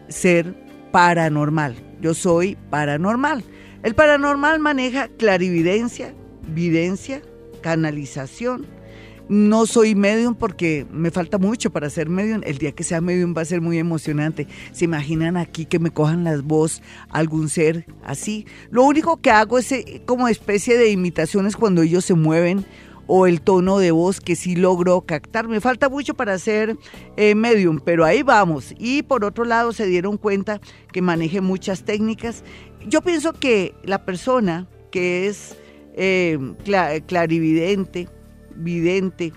[0.09, 0.55] ser
[0.91, 1.75] paranormal.
[2.01, 3.43] Yo soy paranormal.
[3.83, 6.13] El paranormal maneja clarividencia,
[6.53, 7.21] videncia,
[7.61, 8.65] canalización.
[9.29, 12.41] No soy medium porque me falta mucho para ser medium.
[12.43, 14.47] El día que sea medium va a ser muy emocionante.
[14.71, 18.47] ¿Se imaginan aquí que me cojan las voz algún ser así?
[18.71, 22.65] Lo único que hago es eh, como especie de imitaciones cuando ellos se mueven
[23.11, 25.47] o el tono de voz que sí logro captar.
[25.47, 26.77] Me falta mucho para ser
[27.17, 28.75] eh, medium, pero ahí vamos.
[28.77, 30.61] Y por otro lado se dieron cuenta
[30.93, 32.43] que maneje muchas técnicas.
[32.87, 35.57] Yo pienso que la persona que es
[35.95, 36.37] eh,
[37.07, 38.07] clarividente,
[38.55, 39.33] vidente,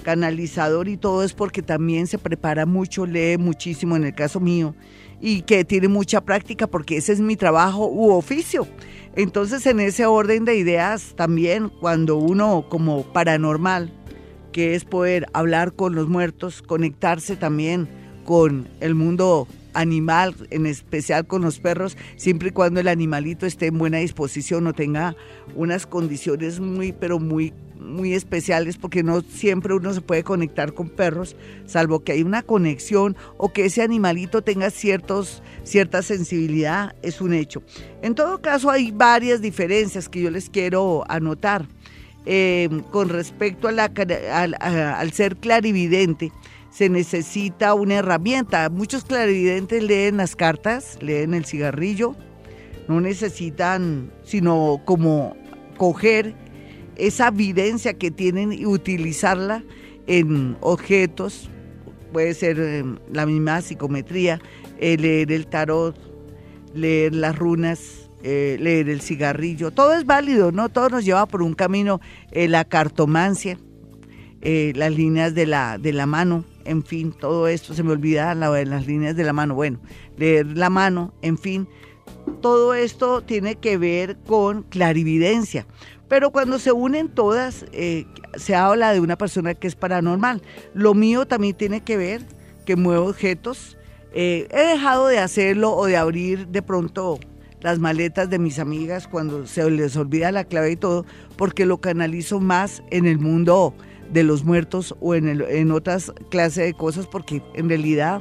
[0.00, 4.74] canalizador y todo es porque también se prepara mucho, lee muchísimo en el caso mío
[5.20, 8.66] y que tiene mucha práctica porque ese es mi trabajo u oficio.
[9.16, 13.92] Entonces, en ese orden de ideas, también cuando uno como paranormal,
[14.52, 17.88] que es poder hablar con los muertos, conectarse también
[18.24, 23.66] con el mundo animal, en especial con los perros, siempre y cuando el animalito esté
[23.66, 25.16] en buena disposición o tenga
[25.54, 30.88] unas condiciones muy, pero muy muy especiales porque no siempre uno se puede conectar con
[30.88, 37.20] perros, salvo que hay una conexión o que ese animalito tenga ciertos, cierta sensibilidad, es
[37.20, 37.62] un hecho.
[38.02, 41.66] En todo caso, hay varias diferencias que yo les quiero anotar.
[42.26, 43.90] Eh, con respecto a la,
[44.30, 46.30] al, al ser clarividente,
[46.70, 48.68] se necesita una herramienta.
[48.68, 52.14] Muchos clarividentes leen las cartas, leen el cigarrillo,
[52.88, 55.36] no necesitan sino como
[55.76, 56.34] coger
[57.00, 59.64] esa evidencia que tienen y utilizarla
[60.06, 61.48] en objetos,
[62.12, 64.40] puede ser eh, la misma psicometría,
[64.78, 65.96] eh, leer el tarot,
[66.74, 70.68] leer las runas, eh, leer el cigarrillo, todo es válido, ¿no?
[70.68, 72.00] Todo nos lleva por un camino,
[72.32, 73.58] la cartomancia,
[74.42, 78.64] las líneas de la, de la mano, en fin, todo esto, se me olvida la,
[78.64, 79.80] las líneas de la mano, bueno,
[80.16, 81.68] leer la mano, en fin,
[82.40, 85.66] todo esto tiene que ver con clarividencia.
[86.10, 90.42] Pero cuando se unen todas, eh, se habla de una persona que es paranormal.
[90.74, 92.22] Lo mío también tiene que ver
[92.66, 93.78] que muevo objetos.
[94.12, 97.20] Eh, he dejado de hacerlo o de abrir de pronto
[97.60, 101.80] las maletas de mis amigas cuando se les olvida la clave y todo, porque lo
[101.80, 103.72] canalizo más en el mundo
[104.12, 108.20] de los muertos o en, en otras clases de cosas, porque en realidad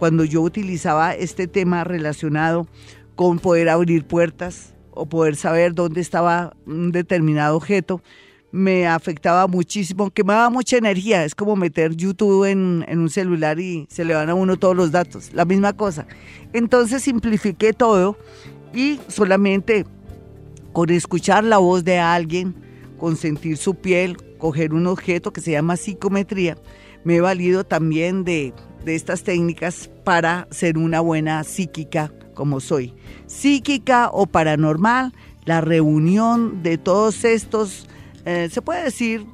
[0.00, 2.66] cuando yo utilizaba este tema relacionado
[3.14, 8.02] con poder abrir puertas, o poder saber dónde estaba un determinado objeto,
[8.50, 11.24] me afectaba muchísimo, quemaba mucha energía.
[11.24, 14.74] Es como meter YouTube en, en, un celular y se le van a uno todos
[14.74, 16.06] los datos, la misma cosa.
[16.52, 18.16] Entonces simplifiqué todo
[18.74, 19.86] y solamente
[20.72, 22.54] con escuchar la voz de alguien,
[22.98, 26.56] con sentir su piel, coger un objeto que se llama psicometría,
[27.04, 28.52] me he valido también de,
[28.84, 32.94] de estas técnicas para ser una buena psíquica como soy.
[33.26, 35.12] Psíquica o paranormal,
[35.44, 37.88] la reunión de todos estos
[38.24, 39.26] eh, se puede decir,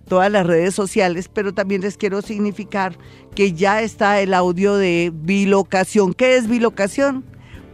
[0.06, 2.98] todas las redes sociales, pero también les quiero significar
[3.34, 6.12] que ya está el audio de bilocación.
[6.12, 7.24] ¿Qué es bilocación?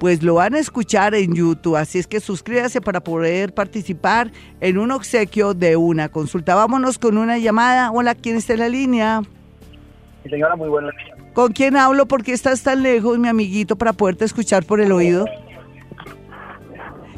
[0.01, 1.77] Pues lo van a escuchar en YouTube.
[1.77, 6.55] Así es que suscríbase para poder participar en un obsequio de una consulta.
[6.55, 7.93] Vámonos con una llamada.
[7.93, 9.21] Hola, ¿quién está en la línea?
[10.25, 10.91] Mi señora, muy buena.
[11.35, 12.07] ¿Con quién hablo?
[12.07, 15.27] ¿Por qué estás tan lejos, mi amiguito, para poderte escuchar por el oído?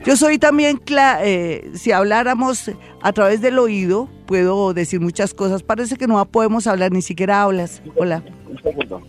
[0.05, 0.81] Yo soy también,
[1.23, 2.69] eh, si habláramos
[3.01, 5.63] a través del oído, puedo decir muchas cosas.
[5.63, 7.81] Parece que no podemos hablar, ni siquiera hablas.
[7.95, 8.25] Hola.
[8.51, 9.01] Un segundo.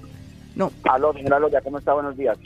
[0.56, 0.72] No.
[0.84, 1.94] Aló, señora Loya, ¿cómo está?
[1.94, 2.38] Buenos días.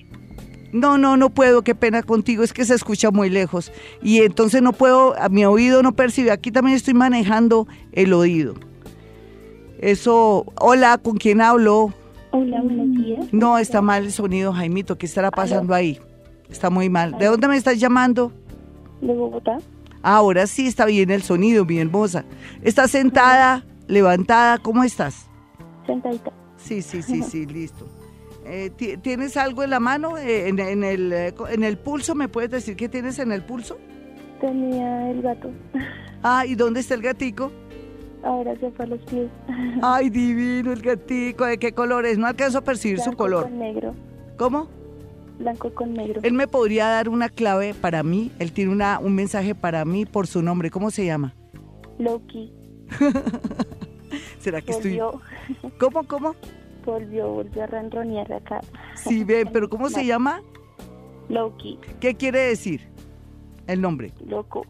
[0.72, 3.72] No, no, no puedo, qué pena contigo, es que se escucha muy lejos.
[4.02, 6.32] Y entonces no puedo, a mi oído no percibe.
[6.32, 8.56] Aquí también estoy manejando el oído.
[9.80, 11.94] Eso, hola, ¿con quién hablo?
[12.32, 13.28] Hola, buenos días.
[13.32, 14.98] No, está mal el sonido, Jaimito.
[14.98, 16.00] ¿Qué estará pasando ahí?
[16.50, 17.18] Está muy mal.
[17.18, 18.32] ¿De dónde me estás llamando?
[19.02, 19.58] De Bogotá.
[20.02, 22.26] Ahora sí está bien el sonido, mi hermosa.
[22.62, 24.58] ¿Estás sentada, levantada?
[24.58, 25.30] ¿Cómo estás?
[25.86, 26.32] Sentadita.
[26.58, 27.88] Sí, sí, sí, sí, listo.
[28.50, 30.18] Eh, ¿Tienes algo en la mano?
[30.18, 33.78] Eh, en, el, eh, en el pulso, ¿me puedes decir qué tienes en el pulso?
[34.40, 35.50] Tenía el gato.
[36.24, 37.52] Ah, ¿y dónde está el gatico?
[38.24, 39.30] Ahora se fue a los pies.
[39.84, 41.46] Ay, divino el gatico.
[41.46, 42.18] ¿De qué color es?
[42.18, 43.44] No alcanzo a percibir su color.
[43.44, 43.94] Con negro.
[44.36, 44.68] ¿Cómo?
[45.38, 46.20] Blanco con negro.
[46.24, 48.32] Él me podría dar una clave para mí.
[48.40, 50.72] Él tiene una, un mensaje para mí por su nombre.
[50.72, 51.36] ¿Cómo se llama?
[52.00, 52.52] Loki.
[54.40, 55.00] ¿Será que estoy...?
[55.78, 56.36] ¿Cómo, cómo?
[56.92, 58.62] Volvió, volvió a ronronear acá.
[58.96, 60.42] Sí, ven, pero ¿cómo se llama?
[61.30, 61.80] Loki.
[62.00, 62.88] ¿Qué quiere decir
[63.68, 64.14] el nombre?
[64.26, 64.66] Loco.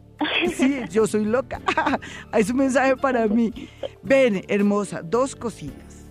[0.56, 1.62] Sí, yo soy loca.
[2.34, 3.54] es un mensaje para mí.
[4.02, 6.06] Ven, hermosa, dos cositas.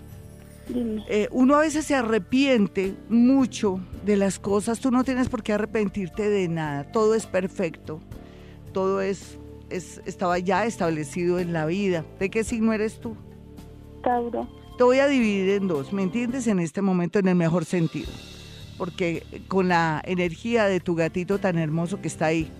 [1.08, 4.80] Eh, uno a veces se arrepiente mucho de las cosas.
[4.80, 6.84] Tú no tienes por qué arrepentirte de nada.
[6.90, 8.00] Todo es perfecto.
[8.72, 9.38] Todo es,
[9.70, 12.04] es estaba ya establecido en la vida.
[12.18, 13.16] ¿De qué signo eres tú?
[14.02, 14.48] Tauro.
[14.76, 16.46] Te voy a dividir en dos, ¿me entiendes?
[16.46, 18.10] En este momento en el mejor sentido.
[18.76, 22.50] Porque con la energía de tu gatito tan hermoso que está ahí,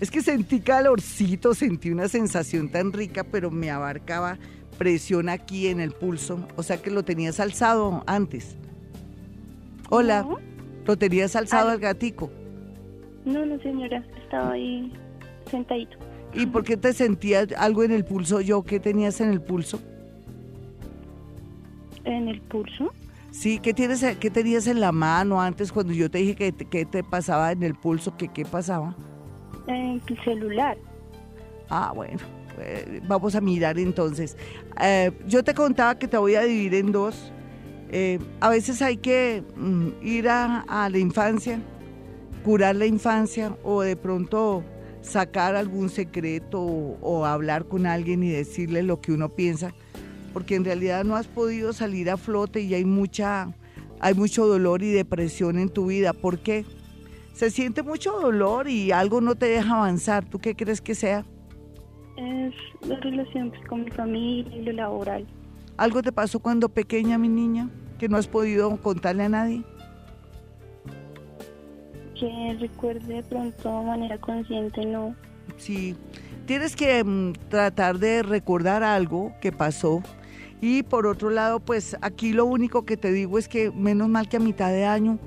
[0.00, 4.38] es que sentí calorcito, sentí una sensación tan rica, pero me abarcaba
[4.76, 6.44] presión aquí en el pulso.
[6.56, 8.56] O sea que lo tenías alzado antes.
[9.88, 10.26] Hola,
[10.84, 12.28] ¿lo tenías alzado al gatico?
[13.24, 14.92] No, no señora, estaba ahí
[15.48, 15.96] sentadito.
[16.34, 18.40] ¿Y por qué te sentías algo en el pulso?
[18.40, 19.80] ¿Yo qué tenías en el pulso?
[22.04, 22.92] En el pulso.
[23.32, 26.84] Sí, ¿qué, tienes, ¿qué tenías en la mano antes cuando yo te dije que, que
[26.84, 28.14] te pasaba en el pulso?
[28.16, 28.94] ¿Qué, qué pasaba?
[29.66, 30.76] En el celular.
[31.70, 32.18] Ah, bueno,
[32.58, 34.36] eh, vamos a mirar entonces.
[34.82, 37.32] Eh, yo te contaba que te voy a dividir en dos.
[37.90, 41.58] Eh, a veces hay que mm, ir a, a la infancia,
[42.44, 44.62] curar la infancia o de pronto
[45.00, 49.74] sacar algún secreto o, o hablar con alguien y decirle lo que uno piensa
[50.32, 53.52] porque en realidad no has podido salir a flote y hay mucha
[54.02, 56.12] hay mucho dolor y depresión en tu vida.
[56.12, 56.64] ¿Por qué?
[57.34, 60.24] Se siente mucho dolor y algo no te deja avanzar.
[60.24, 61.24] ¿Tú qué crees que sea?
[62.16, 62.52] Es
[62.86, 65.24] la relación pues, con mi familia y lo laboral.
[65.76, 69.62] ¿Algo te pasó cuando pequeña, mi niña, que no has podido contarle a nadie?
[72.18, 75.14] Que recuerde de pronto de manera consciente, no.
[75.56, 75.96] Sí,
[76.46, 80.02] tienes que mm, tratar de recordar algo que pasó
[80.62, 84.28] y por otro lado, pues aquí lo único que te digo es que menos mal
[84.28, 85.18] que a mitad de año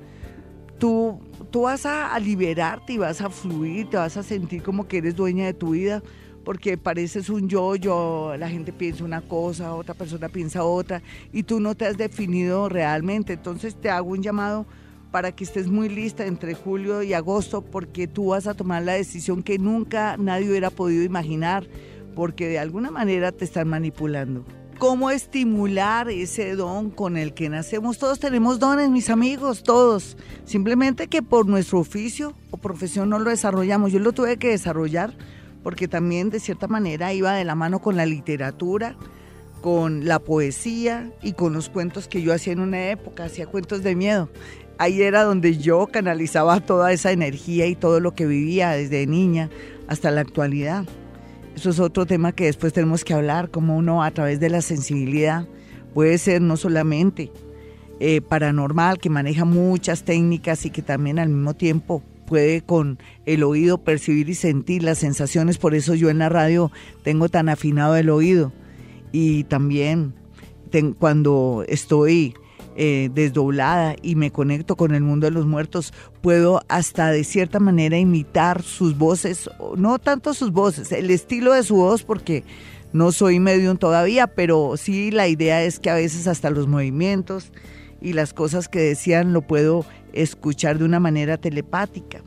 [0.78, 1.20] tú,
[1.50, 5.14] tú vas a, liberarte y vas a fluir, te vas a sentir como que eres
[5.14, 6.02] dueña de tu vida,
[6.42, 11.02] porque pareces un yo-yo, la gente piensa una cosa, otra persona piensa otra,
[11.34, 13.34] y tú no te has definido realmente.
[13.34, 14.64] Entonces te hago un llamado
[15.10, 18.94] para que estés muy lista entre julio y agosto porque tú vas a tomar la
[18.94, 21.66] decisión que nunca nadie hubiera podido imaginar
[22.14, 24.46] porque de alguna manera te están manipulando.
[24.78, 27.98] ¿Cómo estimular ese don con el que nacemos?
[27.98, 30.18] Todos tenemos dones, mis amigos, todos.
[30.44, 33.90] Simplemente que por nuestro oficio o profesión no lo desarrollamos.
[33.90, 35.14] Yo lo tuve que desarrollar
[35.62, 38.96] porque también de cierta manera iba de la mano con la literatura,
[39.62, 43.82] con la poesía y con los cuentos que yo hacía en una época, hacía cuentos
[43.82, 44.28] de miedo.
[44.76, 49.48] Ahí era donde yo canalizaba toda esa energía y todo lo que vivía desde niña
[49.88, 50.84] hasta la actualidad.
[51.56, 54.60] Eso es otro tema que después tenemos que hablar, cómo uno a través de la
[54.60, 55.48] sensibilidad
[55.94, 57.32] puede ser no solamente
[57.98, 63.42] eh, paranormal, que maneja muchas técnicas y que también al mismo tiempo puede con el
[63.42, 65.56] oído percibir y sentir las sensaciones.
[65.56, 66.70] Por eso yo en la radio
[67.02, 68.52] tengo tan afinado el oído.
[69.10, 70.12] Y también
[70.98, 72.34] cuando estoy
[72.76, 77.58] eh, desdoblada y me conecto con el mundo de los muertos, puedo hasta de cierta
[77.58, 82.44] manera imitar sus voces, no tanto sus voces, el estilo de su voz, porque
[82.92, 87.50] no soy medium todavía, pero sí la idea es que a veces hasta los movimientos
[88.00, 92.22] y las cosas que decían lo puedo escuchar de una manera telepática.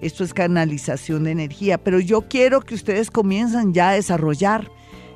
[0.00, 4.70] Esto es canalización de energía, pero yo quiero que ustedes comiencen ya a desarrollar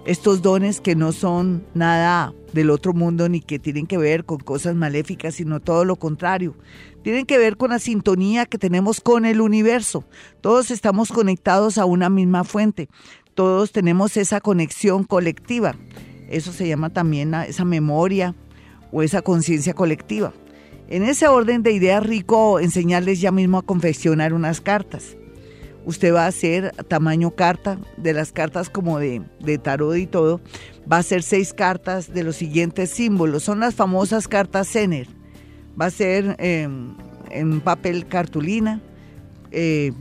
[0.07, 4.39] estos dones que no son nada del otro mundo ni que tienen que ver con
[4.39, 6.57] cosas maléficas, sino todo lo contrario.
[7.03, 10.05] Tienen que ver con la sintonía que tenemos con el universo.
[10.41, 12.89] Todos estamos conectados a una misma fuente.
[13.35, 15.77] Todos tenemos esa conexión colectiva.
[16.29, 18.35] Eso se llama también esa memoria
[18.93, 20.33] o esa conciencia colectiva.
[20.89, 25.17] En ese orden de ideas rico enseñarles ya mismo a confeccionar unas cartas
[25.91, 29.23] usted va a hacer tamaño carta, de las cartas como de,
[29.63, 30.41] tarot y todo,
[30.91, 33.43] va a ser seis cartas de los siguientes símbolos.
[33.43, 35.09] Son las famosas cartas Zener.
[35.81, 36.95] Va a ser em,
[37.31, 38.81] en papel cartulina,
[39.51, 39.93] eh,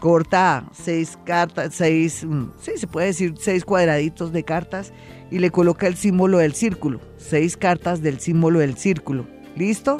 [0.00, 4.92] corta seis cartas, seis, mm, sí, se puede decir seis cuadraditos de cartas
[5.30, 9.26] y le coloca el símbolo del círculo, seis cartas del símbolo del círculo.
[9.56, 9.98] ¿Listo?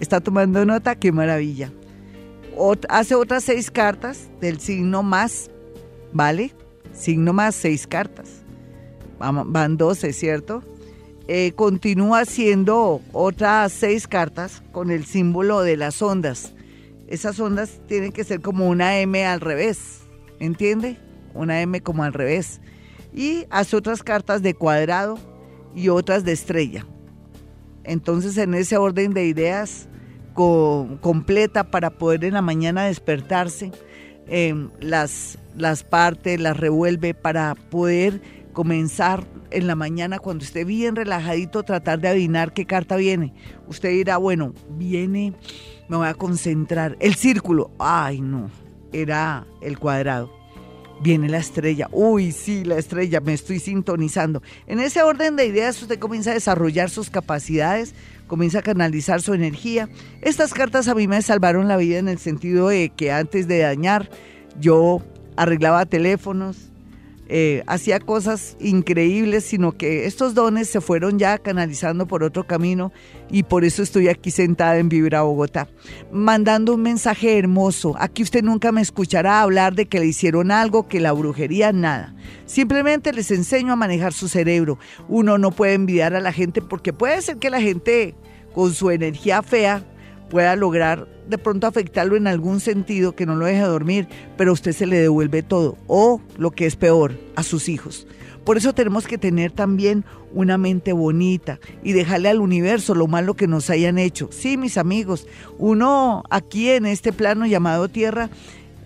[0.00, 0.94] ¿Está tomando nota?
[0.94, 1.70] ¡Qué maravilla!
[2.88, 5.50] Hace otras seis cartas del signo más,
[6.12, 6.54] ¿vale?
[6.92, 8.42] Signo más, seis cartas.
[9.18, 10.62] Van 12, ¿cierto?
[11.28, 16.54] Eh, continúa haciendo otras seis cartas con el símbolo de las ondas.
[17.06, 20.00] Esas ondas tienen que ser como una M al revés,
[20.38, 20.98] ¿entiende?
[21.34, 22.60] Una M como al revés.
[23.12, 25.18] Y hace otras cartas de cuadrado
[25.74, 26.86] y otras de estrella.
[27.84, 29.88] Entonces, en ese orden de ideas,
[30.34, 33.72] completa para poder en la mañana despertarse,
[34.26, 38.20] em, las, las parte, las revuelve para poder
[38.52, 43.32] comenzar en la mañana cuando esté bien relajadito, tratar de adivinar qué carta viene.
[43.68, 45.34] Usted dirá, bueno, viene,
[45.88, 46.96] me voy a concentrar.
[47.00, 48.50] El círculo, ay no,
[48.92, 50.30] era el cuadrado.
[51.02, 54.42] Viene la estrella, uy, sí, la estrella, me estoy sintonizando.
[54.66, 57.94] En ese orden de ideas usted comienza a desarrollar sus capacidades,
[58.30, 59.88] comienza a canalizar su energía.
[60.22, 63.58] Estas cartas a mí me salvaron la vida en el sentido de que antes de
[63.58, 64.08] dañar
[64.60, 65.02] yo
[65.36, 66.70] arreglaba teléfonos,
[67.26, 72.92] eh, hacía cosas increíbles, sino que estos dones se fueron ya canalizando por otro camino
[73.30, 75.68] y por eso estoy aquí sentada en Vibra Bogotá,
[76.12, 77.94] mandando un mensaje hermoso.
[77.98, 82.14] Aquí usted nunca me escuchará hablar de que le hicieron algo, que la brujería, nada.
[82.46, 84.78] Simplemente les enseño a manejar su cerebro.
[85.08, 88.14] Uno no puede envidiar a la gente porque puede ser que la gente
[88.52, 89.84] con su energía fea
[90.28, 94.54] pueda lograr de pronto afectarlo en algún sentido que no lo deje dormir, pero a
[94.54, 98.06] usted se le devuelve todo o lo que es peor, a sus hijos.
[98.44, 103.34] Por eso tenemos que tener también una mente bonita y dejarle al universo lo malo
[103.34, 104.28] que nos hayan hecho.
[104.32, 105.26] Sí, mis amigos,
[105.58, 108.30] uno aquí en este plano llamado tierra,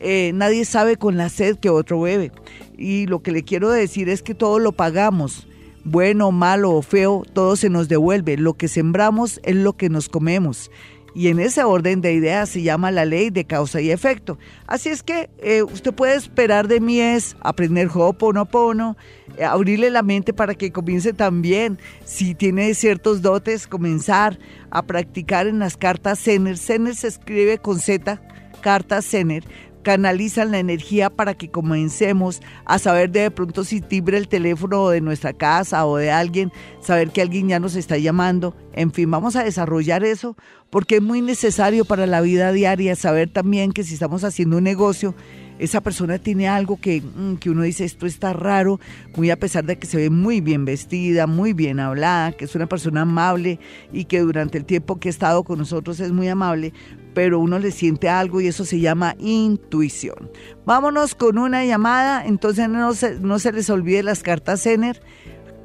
[0.00, 2.32] eh, nadie sabe con la sed que otro bebe.
[2.76, 5.46] Y lo que le quiero decir es que todo lo pagamos
[5.84, 8.36] bueno, malo o feo, todo se nos devuelve.
[8.38, 10.70] Lo que sembramos es lo que nos comemos.
[11.14, 14.38] Y en ese orden de ideas se llama la ley de causa y efecto.
[14.66, 18.96] Así es que eh, usted puede esperar de mí es aprender Ho'oponopono,
[19.36, 24.38] eh, abrirle la mente para que comience también, si tiene ciertos dotes, comenzar
[24.70, 26.58] a practicar en las cartas Zener.
[26.58, 28.20] Zener se escribe con Z,
[28.60, 29.44] cartas Zener,
[29.84, 35.00] canalizan la energía para que comencemos a saber de, pronto si tibre el teléfono de
[35.00, 38.56] nuestra casa o de alguien, saber que alguien ya nos está llamando.
[38.72, 40.36] En fin, vamos a desarrollar eso
[40.70, 44.64] porque es muy necesario para la vida diaria saber también que si estamos haciendo un
[44.64, 45.14] negocio,
[45.60, 48.80] esa persona tiene algo que, mm, que uno dice, esto está raro,
[49.16, 52.56] muy a pesar de que se ve muy bien vestida, muy bien hablada, que es
[52.56, 53.60] una persona amable
[53.92, 56.72] y que durante el tiempo que ha estado con nosotros es muy amable,
[57.14, 60.30] pero uno le siente algo y eso se llama intuición.
[60.66, 65.00] Vámonos con una llamada, entonces no se, no se les olvide las cartas Zener,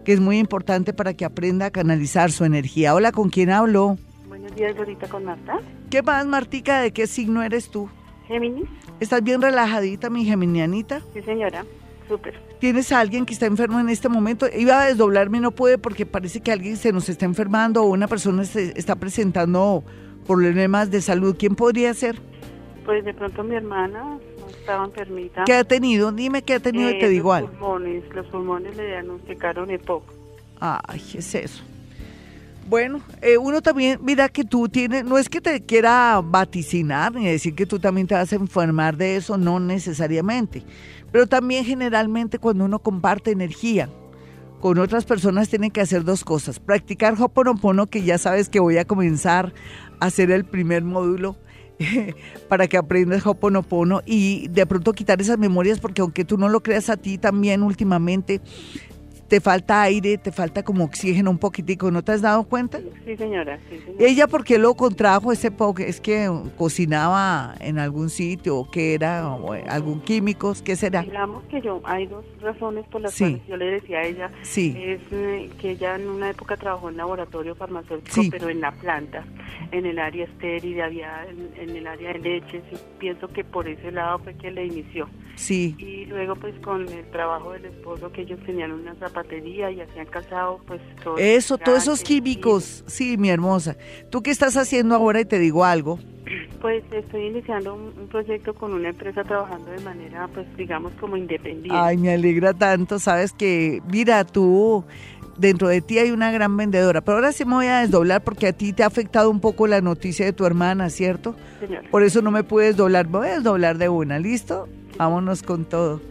[0.06, 2.94] que es muy importante para que aprenda a canalizar su energía.
[2.94, 3.98] Hola, ¿con quién hablo?
[4.28, 5.60] Buenos días, ahorita con Marta.
[5.90, 6.82] ¿Qué más, Martica?
[6.82, 7.90] ¿De qué signo eres tú?
[8.28, 8.66] Géminis.
[9.00, 11.02] ¿Estás bien relajadita, mi geminianita?
[11.14, 11.66] Sí, señora.
[12.08, 12.40] Súper.
[12.60, 14.48] ¿Tienes a alguien que está enfermo en este momento?
[14.54, 17.90] Iba a desdoblarme y no puede porque parece que alguien se nos está enfermando o
[17.90, 19.84] una persona se está presentando
[20.40, 21.36] problemas de salud.
[21.38, 22.22] ¿Quién podría ser?
[22.86, 24.20] Pues de pronto mi hermana
[24.60, 25.44] estaba enfermita.
[25.44, 26.12] ¿Qué ha tenido?
[26.12, 27.50] Dime qué ha tenido y te Eh, digo los algo.
[27.50, 30.04] pulmones, los pulmones le diagnosticaron EPOC.
[30.60, 31.64] Ay, ¿qué es eso?
[32.68, 37.26] Bueno, eh, uno también, mira que tú tienes, no es que te quiera vaticinar ni
[37.26, 40.62] decir que tú también te vas a enfermar de eso, no necesariamente,
[41.12, 43.90] pero también generalmente cuando uno comparte energía
[44.60, 48.78] con otras personas tienen que hacer dos cosas, practicar Hoponopono, que ya sabes que voy
[48.78, 49.54] a comenzar
[50.00, 51.38] a hacer el primer módulo,
[52.50, 56.62] para que aprendas Hoponopono y de pronto quitar esas memorias porque aunque tú no lo
[56.62, 58.42] creas a ti también últimamente
[59.30, 62.80] te falta aire, te falta como oxígeno un poquitico, ¿no te has dado cuenta?
[63.06, 63.60] Sí, señora.
[63.70, 64.06] Sí, señora.
[64.06, 66.28] Ella porque lo contrajo ese poco, es que
[66.58, 71.02] cocinaba en algún sitio o que era o algún químico, ¿qué será?
[71.04, 73.24] Digamos que yo, hay dos razones por las Sí.
[73.26, 74.76] cuales yo le decía a ella, Sí.
[74.78, 78.30] es eh, que ella en una época trabajó en laboratorio farmacéutico, Sí.
[78.32, 79.24] pero en la planta,
[79.72, 83.68] en el área estéril, había en, en el área de leches, y pienso que por
[83.68, 85.08] ese lado fue que le inició.
[85.36, 89.82] Sí, Y luego pues con el trabajo del esposo, que ellos tenían una zapatería y
[89.82, 93.76] hacían calzado, pues todo eso, todos esos químicos, sí, mi hermosa.
[94.10, 96.00] ¿Tú qué estás haciendo ahora y te digo algo?
[96.26, 100.94] y, Pues estoy iniciando un, un proyecto con una empresa trabajando de manera, pues digamos
[101.00, 101.72] como independiente.
[101.72, 104.86] Ay, me alegra tanto, sabes que, mira, tú,
[105.38, 108.48] dentro de ti hay una gran vendedora, pero ahora sí me voy a desdoblar porque
[108.48, 111.36] a ti te ha afectado un poco la noticia de tu hermana, ¿cierto?
[111.60, 111.90] Señora.
[111.90, 114.68] Por eso no me puedes doblar, me voy a desdoblar de una, ¿listo?
[114.98, 116.02] Vámonos con todo.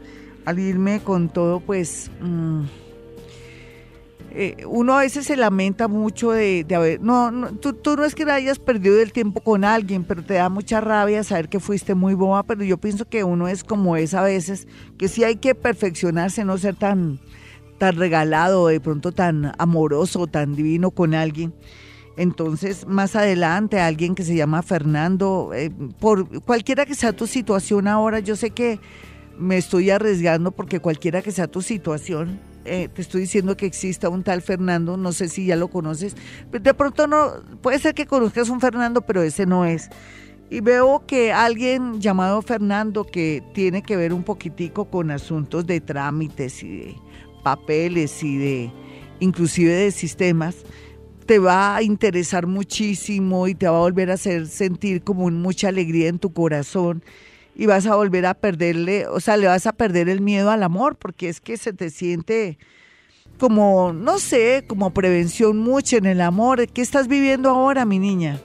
[0.45, 2.11] Al irme con todo, pues...
[2.21, 2.65] mm,
[4.31, 7.01] eh, uno a veces se lamenta mucho de, haber...
[7.01, 10.81] No, tú no es que hayas perdido el tiempo con alguien, pero te da mucha
[10.81, 14.23] rabia saber que fuiste muy boba, pero yo pienso que uno es como es a
[14.23, 14.69] veces,
[14.99, 17.19] que sí hay que perfeccionarse, no ser tan,
[17.79, 21.55] tan regalado, de pronto tan amoroso, tan divino con alguien.
[22.17, 25.71] Entonces, más adelante, alguien que se llama Fernando, eh,
[26.01, 28.81] por cualquiera que sea tu situación ahora, yo sé que
[29.39, 34.09] me estoy arriesgando porque cualquiera que sea tu situación, eh, te estoy diciendo que exista
[34.09, 36.17] un tal Fernando, no sé si ya lo conoces,
[36.51, 39.89] de pronto no, puede ser que conozcas un Fernando, pero ese no es.
[40.51, 45.81] Y veo que alguien llamado Fernando que tiene que ver un poquitico con asuntos de
[45.81, 46.97] trámites y de
[47.43, 48.73] papeles y de
[49.21, 50.57] inclusive de sistemas,
[51.27, 55.69] te va a interesar muchísimo y te va a volver a hacer sentir como mucha
[55.69, 57.03] alegría en tu corazón
[57.59, 60.63] y vas a volver a perderle, o sea, le vas a perder el miedo al
[60.63, 62.57] amor porque es que se te siente
[63.39, 66.67] como, no sé, como prevención mucho en el amor.
[66.69, 68.41] ¿Qué estás viviendo ahora, mi niña?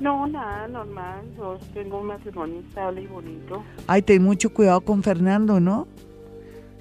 [0.00, 1.22] No, nada, normal.
[1.36, 3.62] Yo tengo un matrimonio estable y bonito.
[3.86, 5.86] Ay, ten mucho cuidado con Fernando, ¿no?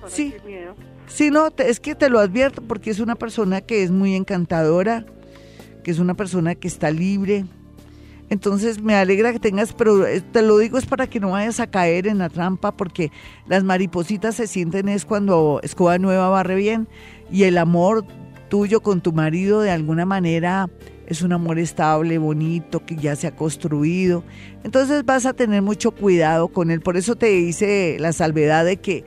[0.08, 0.34] Sí.
[0.46, 0.76] miedo.
[1.08, 4.16] Sí, no, te- es que te lo advierto porque es una persona que es muy
[4.16, 5.06] encantadora,
[5.84, 7.46] que es una persona que está libre.
[8.30, 11.60] Entonces me alegra que tengas, pero eh, te lo digo es para que no vayas
[11.60, 13.12] a caer en la trampa porque
[13.48, 16.88] las maripositas se sienten es cuando escoba nueva barre bien
[17.32, 18.04] y el amor
[18.50, 20.70] tuyo con tu marido de alguna manera
[21.08, 24.24] es un amor estable, bonito, que ya se ha construido.
[24.64, 26.82] Entonces vas a tener mucho cuidado con él.
[26.82, 29.06] Por eso te hice la salvedad de que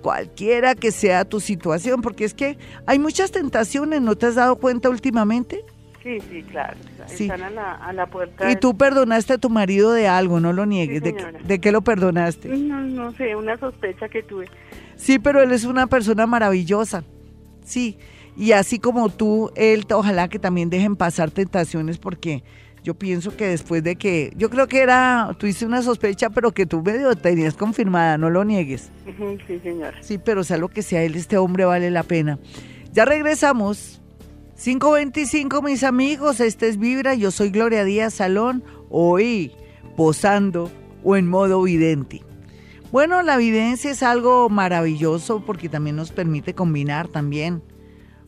[0.00, 2.56] cualquiera que sea tu situación, porque es que
[2.86, 5.64] hay muchas tentaciones, ¿no te has dado cuenta últimamente?
[6.04, 6.76] Sí, sí, claro.
[7.06, 7.24] Sí.
[7.24, 8.44] Están a la, a la puerta.
[8.44, 11.02] Y del- tú perdonaste a tu marido de algo, no lo niegues.
[11.02, 12.48] Sí, ¿De, qué lo perdonaste?
[12.50, 14.46] No, no sé, una sospecha que tuve.
[14.96, 17.02] Sí, pero él es una persona maravillosa.
[17.64, 17.96] Sí,
[18.36, 22.44] y así como tú, él, ojalá que también dejen pasar tentaciones porque
[22.82, 26.66] yo pienso que después de que, yo creo que era, tuviste una sospecha, pero que
[26.66, 28.90] tú medio tenías confirmada, no lo niegues.
[29.46, 29.96] Sí, señora.
[30.02, 32.38] Sí, pero sea lo que sea, él, este hombre vale la pena.
[32.92, 34.02] Ya regresamos.
[34.56, 39.52] 525, mis amigos, este es Vibra, yo soy Gloria Díaz Salón, hoy
[39.96, 40.70] posando
[41.02, 42.22] o en modo vidente.
[42.92, 47.62] Bueno, la evidencia es algo maravilloso porque también nos permite combinar también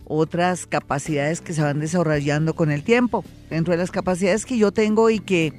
[0.05, 3.25] otras capacidades que se van desarrollando con el tiempo.
[3.49, 5.53] Dentro de las capacidades que yo tengo y que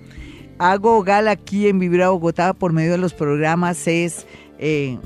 [0.59, 4.27] hago gala aquí en Vibra Bogotá por medio de los programas es
[4.59, 4.99] eh,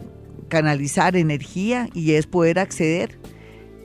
[0.49, 3.19] canalizar energía y es poder acceder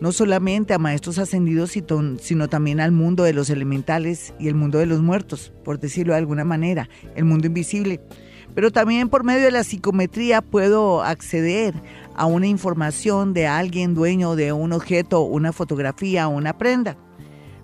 [0.00, 1.72] no solamente a maestros ascendidos,
[2.20, 6.12] sino también al mundo de los elementales y el mundo de los muertos, por decirlo
[6.12, 8.00] de alguna manera, el mundo invisible.
[8.54, 11.74] Pero también por medio de la psicometría puedo acceder
[12.14, 16.96] a una información de alguien dueño de un objeto, una fotografía o una prenda.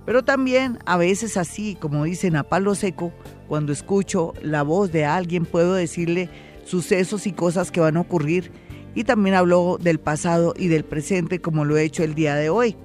[0.04, 3.12] Pero también a veces así, como dicen a palo seco,
[3.48, 6.28] cuando escucho la voz de alguien puedo decirle
[6.64, 8.50] sucesos y cosas que van a ocurrir
[8.95, 12.51] y también hablo del pasado y del presente como lo he hecho el día de
[12.51, 12.76] hoy.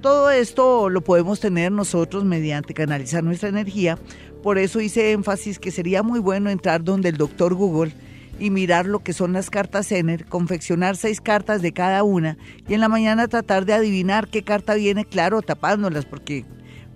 [0.00, 3.98] Todo esto lo podemos tener nosotros mediante canalizar nuestra energía,
[4.42, 7.92] por eso hice énfasis que sería muy bueno entrar donde el doctor Google
[8.38, 12.36] y mirar lo que son las cartas Zener, confeccionar seis cartas de cada una
[12.68, 16.44] y en la mañana tratar de adivinar qué carta viene, claro, tapándolas, porque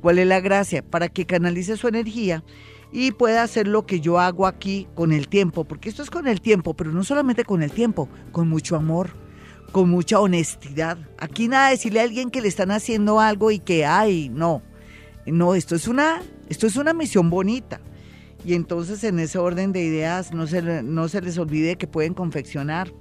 [0.02, 2.44] cuál es la gracia, para que canalice su energía
[2.92, 6.26] y pueda hacer lo que yo hago aquí con el tiempo, porque esto es con
[6.26, 9.10] el tiempo, pero no solamente con el tiempo, con mucho amor,
[9.72, 10.98] con mucha honestidad.
[11.18, 14.62] Aquí nada de decirle a alguien que le están haciendo algo y que, ay, no,
[15.26, 17.80] no, esto es una, esto es una misión bonita.
[18.44, 22.14] Y entonces en ese orden de ideas no se, no se les olvide que pueden
[22.14, 22.92] confeccionar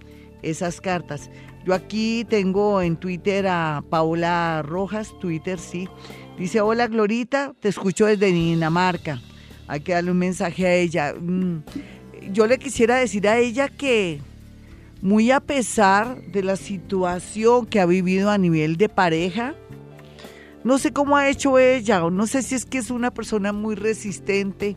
[0.42, 1.30] esas cartas.
[1.66, 5.88] Yo aquí tengo en Twitter a Paula Rojas, Twitter sí.
[6.38, 9.22] Dice, hola Glorita, te escucho desde Dinamarca
[9.68, 11.14] hay que darle un mensaje a ella.
[11.20, 11.60] Mm,
[12.32, 14.20] yo le quisiera decir a ella que
[15.02, 19.56] muy a pesar de la situación que ha vivido a nivel de pareja,
[20.64, 23.76] no sé cómo ha hecho ella, no sé si es que es una persona muy
[23.76, 24.76] resistente,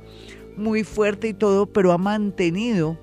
[0.57, 2.99] muy fuerte y todo, pero ha mantenido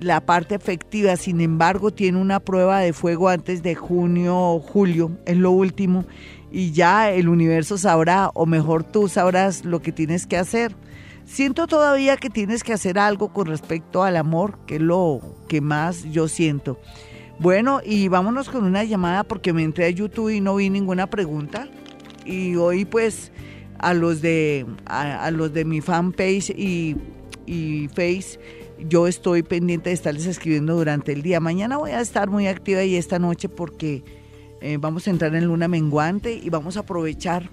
[0.00, 1.16] la parte efectiva.
[1.16, 6.04] Sin embargo, tiene una prueba de fuego antes de junio o julio, es lo último,
[6.50, 10.74] y ya el universo sabrá, o mejor tú sabrás lo que tienes que hacer.
[11.26, 15.60] Siento todavía que tienes que hacer algo con respecto al amor, que es lo que
[15.60, 16.78] más yo siento.
[17.40, 21.08] Bueno, y vámonos con una llamada porque me entré a YouTube y no vi ninguna
[21.08, 21.68] pregunta.
[22.24, 23.32] Y hoy pues
[23.78, 26.96] a los de, a, los de mi fanpage y,
[27.44, 28.38] y Face,
[28.88, 31.40] yo estoy pendiente de estarles escribiendo durante el día.
[31.40, 34.04] Mañana voy a estar muy activa y esta noche porque
[34.60, 37.50] eh, vamos a entrar en luna menguante y vamos a aprovechar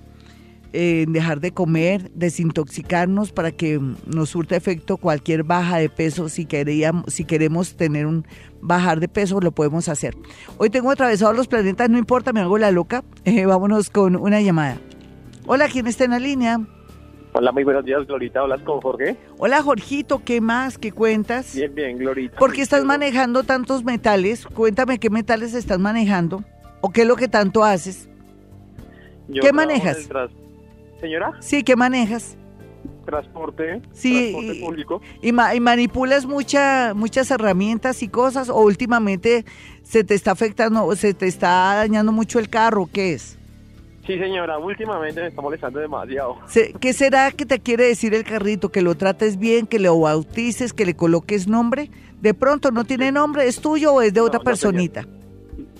[0.73, 6.29] eh, dejar de comer, desintoxicarnos para que nos surta efecto cualquier baja de peso.
[6.29, 8.25] Si, queríamos, si queremos tener un
[8.59, 10.15] bajar de peso, lo podemos hacer.
[10.57, 13.03] Hoy tengo atravesado los planetas, no importa, me hago la loca.
[13.25, 14.77] Eh, vámonos con una llamada.
[15.45, 16.59] Hola, ¿quién está en la línea?
[17.33, 18.41] Hola, muy buenos días, Glorita.
[18.41, 19.15] ¿Hablas con Jorge?
[19.37, 20.77] Hola, Jorgito, ¿qué más?
[20.77, 21.55] ¿Qué cuentas?
[21.55, 22.37] Bien, bien, Glorita.
[22.37, 24.45] ¿Por qué estás manejando tantos metales?
[24.45, 26.43] Cuéntame qué metales estás manejando
[26.81, 28.09] o qué es lo que tanto haces.
[29.41, 30.09] ¿Qué manejas?
[31.03, 31.33] Señora?
[31.39, 32.37] Sí, ¿qué manejas?
[33.05, 35.01] Transporte, sí, transporte público.
[35.21, 39.43] Y, y, manipulas mucha, muchas herramientas y cosas o últimamente
[39.83, 43.37] se te está afectando o se te está dañando mucho el carro, ¿qué es?
[44.07, 46.37] Sí, señora, últimamente me está molestando demasiado.
[46.79, 48.69] ¿Qué será que te quiere decir el carrito?
[48.69, 51.89] ¿Que lo trates bien, que lo bautices, que le coloques nombre?
[52.21, 55.05] De pronto no tiene nombre, ¿es tuyo o es de otra personita?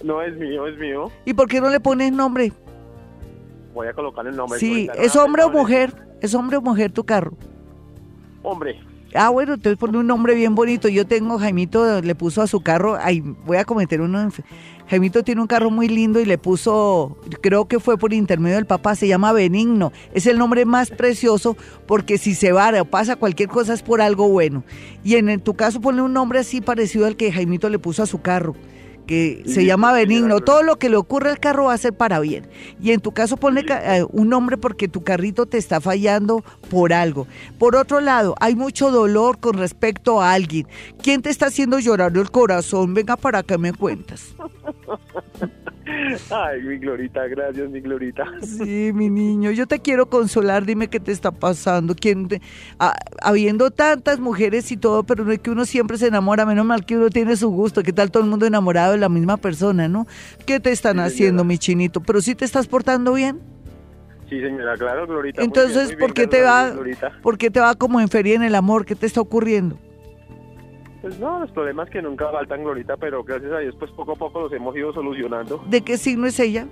[0.03, 1.11] No, es mío, es mío.
[1.25, 2.51] ¿Y por qué no le pones nombre?
[3.73, 4.59] Voy a colocar el nombre.
[4.59, 5.93] Sí, ¿es hombre o mujer?
[6.21, 7.33] ¿Es hombre o mujer tu carro?
[8.41, 8.79] Hombre.
[9.15, 10.87] Ah, bueno, entonces pone un nombre bien bonito.
[10.87, 14.29] Yo tengo, Jaimito le puso a su carro, ay, voy a cometer uno.
[14.87, 18.65] Jaimito tiene un carro muy lindo y le puso, creo que fue por intermedio del
[18.65, 19.91] papá, se llama Benigno.
[20.13, 21.55] Es el nombre más precioso
[21.85, 24.63] porque si se va o pasa cualquier cosa es por algo bueno.
[25.03, 28.01] Y en, en tu caso pone un nombre así parecido al que Jaimito le puso
[28.01, 28.55] a su carro
[29.05, 30.39] que se llama benigno.
[30.39, 32.47] Todo lo que le ocurre al carro va a ser para bien.
[32.81, 36.93] Y en tu caso ponle eh, un nombre porque tu carrito te está fallando por
[36.93, 37.27] algo.
[37.57, 40.67] Por otro lado, hay mucho dolor con respecto a alguien.
[41.01, 42.93] ¿Quién te está haciendo llorar el corazón?
[42.93, 44.33] Venga para acá me cuentas.
[46.29, 48.25] Ay, mi Glorita, gracias, mi Glorita.
[48.41, 51.93] Sí, mi niño, yo te quiero consolar, dime qué te está pasando.
[51.95, 52.27] ¿Quién
[52.79, 56.65] ah, habiendo tantas mujeres y todo, pero no es que uno siempre se enamora, menos
[56.65, 59.37] mal que uno tiene su gusto, ¿qué tal todo el mundo enamorado de la misma
[59.37, 60.07] persona, no?
[60.45, 62.01] ¿Qué te están haciendo, mi chinito?
[62.01, 63.39] ¿Pero sí te estás portando bien?
[64.29, 65.43] Sí, señora, claro, Glorita.
[65.43, 66.73] Entonces, ¿por, qué te va,
[67.21, 68.85] ¿por qué te va como en feria en el amor?
[68.85, 69.77] ¿Qué te está ocurriendo?
[71.03, 74.15] Pues no, los problemas que nunca faltan, Glorita, pero gracias a Dios, pues poco a
[74.15, 75.61] poco los hemos ido solucionando.
[75.67, 76.65] ¿De qué signo es ella?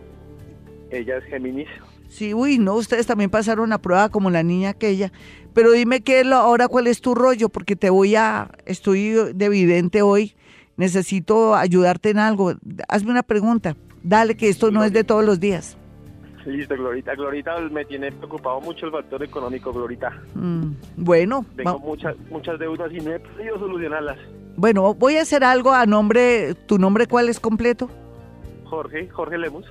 [0.90, 1.68] Ella es Géminis.
[2.08, 5.12] Sí, uy, no, ustedes también pasaron la prueba como la niña aquella.
[5.54, 9.46] Pero dime qué lo, ahora cuál es tu rollo, porque te voy a, estoy de
[9.46, 10.34] evidente hoy,
[10.78, 12.54] necesito ayudarte en algo.
[12.88, 15.78] Hazme una pregunta, dale que esto no es de todos los días.
[16.46, 17.16] Listo, Glorita.
[17.16, 20.12] Glorita me tiene preocupado mucho el factor económico, Glorita.
[20.36, 21.46] Mm, bueno.
[21.56, 24.18] Tengo muchas, muchas deudas y no he podido solucionarlas.
[24.58, 27.90] Bueno, voy a hacer algo a nombre, ¿tu nombre cuál es completo?
[28.66, 29.66] Jorge, Jorge Lemus.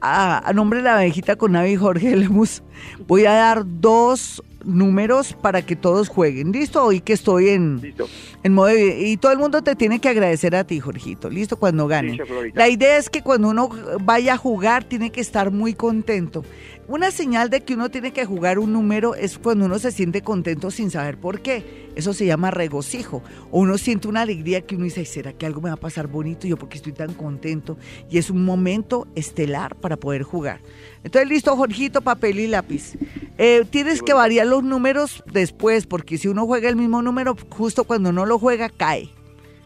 [0.00, 2.62] a, a nombre de la abejita con Navi Jorge Lemus,
[3.06, 6.52] voy a dar dos números para que todos jueguen.
[6.52, 6.84] ¿Listo?
[6.84, 8.08] Hoy que estoy en, Listo.
[8.42, 11.28] en modo de- y todo el mundo te tiene que agradecer a ti, Jorgito.
[11.30, 12.16] Listo cuando ganen.
[12.16, 12.58] Glorita.
[12.58, 13.70] La idea es que cuando uno
[14.02, 16.44] vaya a jugar tiene que estar muy contento.
[16.92, 20.20] Una señal de que uno tiene que jugar un número es cuando uno se siente
[20.20, 21.90] contento sin saber por qué.
[21.96, 23.22] Eso se llama regocijo.
[23.50, 25.80] O uno siente una alegría que uno dice, "Ay, ¿será que algo me va a
[25.80, 26.46] pasar bonito?
[26.46, 27.78] Yo porque estoy tan contento.
[28.10, 30.60] Y es un momento estelar para poder jugar.
[31.02, 32.92] Entonces, listo, Jorgito, papel y lápiz.
[33.38, 37.84] Eh, tienes que variar los números después, porque si uno juega el mismo número, justo
[37.84, 39.08] cuando no lo juega, cae.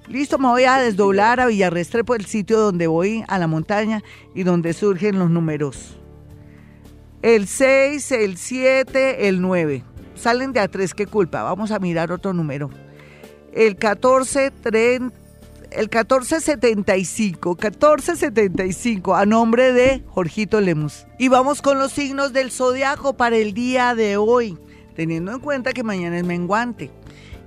[0.07, 4.45] Listo, me voy a desdoblar a Villarrestrepo, el sitio donde voy a la montaña y
[4.45, 5.97] donde surgen los números.
[7.23, 9.83] El 6, el 7, el 9.
[10.15, 11.43] Salen de a 3, qué culpa.
[11.43, 12.71] Vamos a mirar otro número.
[13.53, 15.17] El 14, 30,
[15.71, 21.07] el 1475, 1475, a nombre de Jorgito Lemus.
[21.19, 24.59] Y vamos con los signos del zodiaco para el día de hoy,
[24.95, 26.91] teniendo en cuenta que mañana es menguante.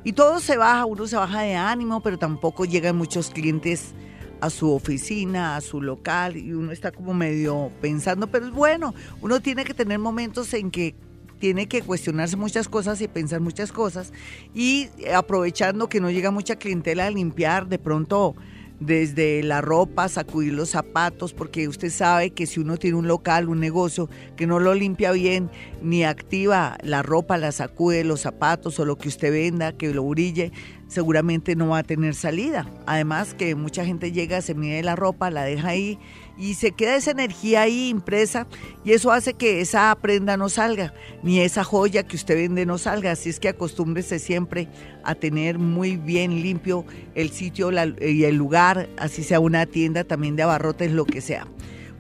[0.04, 3.94] Y todo se baja, uno se baja de ánimo, pero tampoco llegan muchos clientes
[4.42, 8.94] a su oficina, a su local, y uno está como medio pensando, pero es bueno,
[9.22, 10.96] uno tiene que tener momentos en que
[11.40, 14.14] tiene que cuestionarse muchas cosas y pensar muchas cosas,
[14.54, 18.36] y aprovechando que no llega mucha clientela a limpiar, de pronto
[18.80, 23.50] desde la ropa, sacudir los zapatos, porque usted sabe que si uno tiene un local,
[23.50, 25.50] un negocio, que no lo limpia bien,
[25.82, 30.04] ni activa la ropa, la sacude, los zapatos o lo que usted venda, que lo
[30.04, 30.52] brille,
[30.90, 32.70] seguramente no va a tener salida.
[32.86, 35.98] Además que mucha gente llega, se mide la ropa, la deja ahí
[36.38, 38.48] y se queda esa energía ahí impresa
[38.84, 42.78] y eso hace que esa prenda no salga, ni esa joya que usted vende no
[42.78, 43.12] salga.
[43.12, 44.68] Así es que acostúmbrese siempre
[45.04, 46.86] a tener muy bien limpio
[47.16, 51.48] el sitio y el lugar, así sea una tienda también de abarrotes, lo que sea.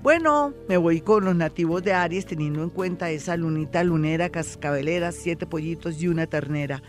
[0.01, 5.11] Bueno, me voy con los nativos de Aries teniendo en cuenta esa lunita lunera, cascabelera,
[5.11, 6.81] siete pollitos y una ternera.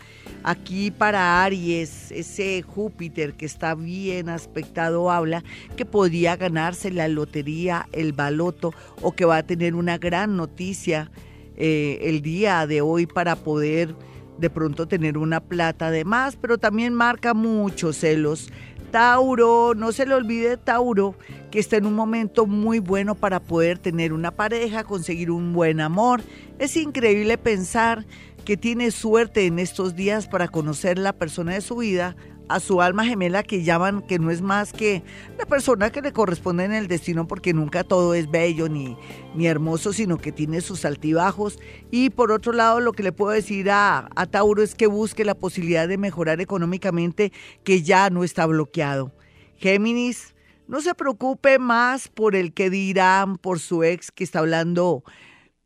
[0.43, 5.43] Aquí para Aries, ese Júpiter que está bien aspectado habla
[5.75, 11.11] que podría ganarse la lotería, el baloto o que va a tener una gran noticia
[11.57, 13.93] eh, el día de hoy para poder
[14.37, 18.49] de pronto tener una plata de más, pero también marca muchos celos.
[18.91, 21.15] Tauro, no se le olvide Tauro,
[21.49, 25.79] que está en un momento muy bueno para poder tener una pareja, conseguir un buen
[25.79, 26.21] amor.
[26.59, 28.05] Es increíble pensar
[28.43, 32.15] que tiene suerte en estos días para conocer la persona de su vida,
[32.53, 35.03] a su alma gemela que llaman que no es más que
[35.37, 38.97] la persona que le corresponde en el destino porque nunca todo es bello ni,
[39.35, 41.59] ni hermoso, sino que tiene sus altibajos.
[41.91, 45.23] Y por otro lado, lo que le puedo decir a, a Tauro es que busque
[45.23, 47.31] la posibilidad de mejorar económicamente
[47.63, 49.13] que ya no está bloqueado.
[49.55, 50.35] Géminis,
[50.67, 55.03] no se preocupe más por el que dirán, por su ex que está hablando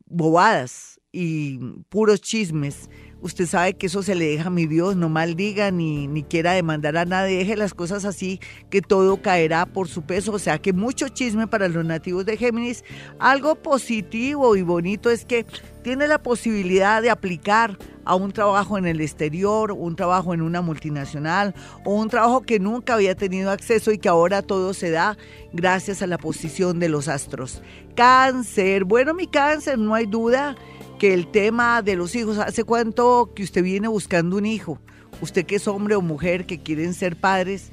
[0.06, 1.58] bobadas y
[1.90, 2.90] puros chismes.
[3.26, 6.52] Usted sabe que eso se le deja a mi Dios, no maldiga ni, ni quiera
[6.52, 10.32] demandar a nadie, deje las cosas así, que todo caerá por su peso.
[10.32, 12.84] O sea que mucho chisme para los nativos de Géminis.
[13.18, 15.44] Algo positivo y bonito es que
[15.82, 20.62] tiene la posibilidad de aplicar a un trabajo en el exterior, un trabajo en una
[20.62, 25.18] multinacional o un trabajo que nunca había tenido acceso y que ahora todo se da
[25.52, 27.64] gracias a la posición de los astros.
[27.96, 30.56] Cáncer, bueno mi cáncer, no hay duda
[30.98, 34.80] que el tema de los hijos, ¿hace cuánto que usted viene buscando un hijo?
[35.22, 37.72] Usted que es hombre o mujer que quieren ser padres,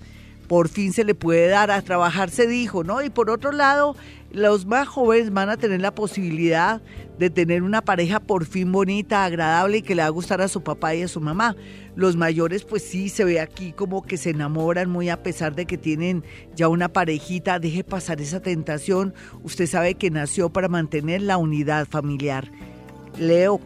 [0.49, 3.03] por fin se le puede dar a trabajar, se dijo, ¿no?
[3.03, 3.97] Y por otro lado,
[4.33, 6.83] los más jóvenes van a tener la posibilidad
[7.19, 10.49] de tener una pareja por fin bonita, agradable y que le va a gustar a
[10.49, 11.57] su papá y a su mamá.
[11.95, 15.67] Los mayores, pues sí, se ve aquí como que se enamoran muy a pesar de
[15.67, 17.59] que tienen ya una parejita.
[17.59, 19.15] Deje pasar esa tentación.
[19.43, 22.51] Usted sabe que nació para mantener la unidad familiar.
[23.19, 23.61] Leo.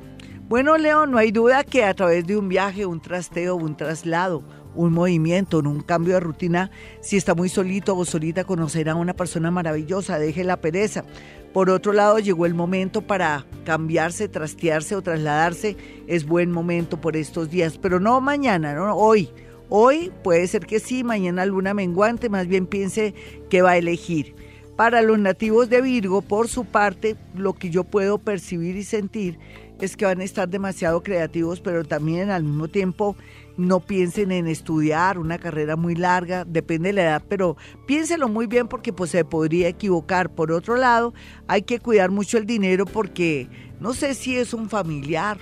[0.48, 4.44] Bueno, Leo, no hay duda que a través de un viaje, un trasteo, un traslado,
[4.76, 6.70] un movimiento, un cambio de rutina,
[7.00, 11.04] si está muy solito o solita, conocerá a una persona maravillosa, deje la pereza.
[11.52, 15.76] Por otro lado, llegó el momento para cambiarse, trastearse o trasladarse.
[16.06, 19.30] Es buen momento por estos días, pero no mañana, no hoy.
[19.68, 23.14] Hoy puede ser que sí, mañana luna menguante, más bien piense
[23.50, 24.35] que va a elegir.
[24.76, 29.38] Para los nativos de Virgo, por su parte, lo que yo puedo percibir y sentir
[29.80, 33.16] es que van a estar demasiado creativos, pero también al mismo tiempo
[33.56, 37.56] no piensen en estudiar una carrera muy larga, depende de la edad, pero
[37.86, 40.28] piénselo muy bien porque pues se podría equivocar.
[40.28, 41.14] Por otro lado,
[41.48, 43.48] hay que cuidar mucho el dinero porque
[43.80, 45.38] no sé si es un familiar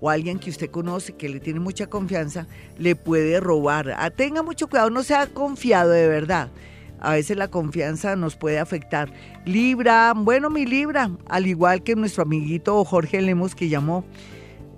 [0.00, 2.46] o alguien que usted conoce que le tiene mucha confianza,
[2.78, 3.92] le puede robar.
[3.98, 6.48] Ah, tenga mucho cuidado, no sea confiado de verdad.
[7.02, 9.12] A veces la confianza nos puede afectar.
[9.44, 14.04] Libra, bueno, mi Libra, al igual que nuestro amiguito Jorge Lemos que llamó,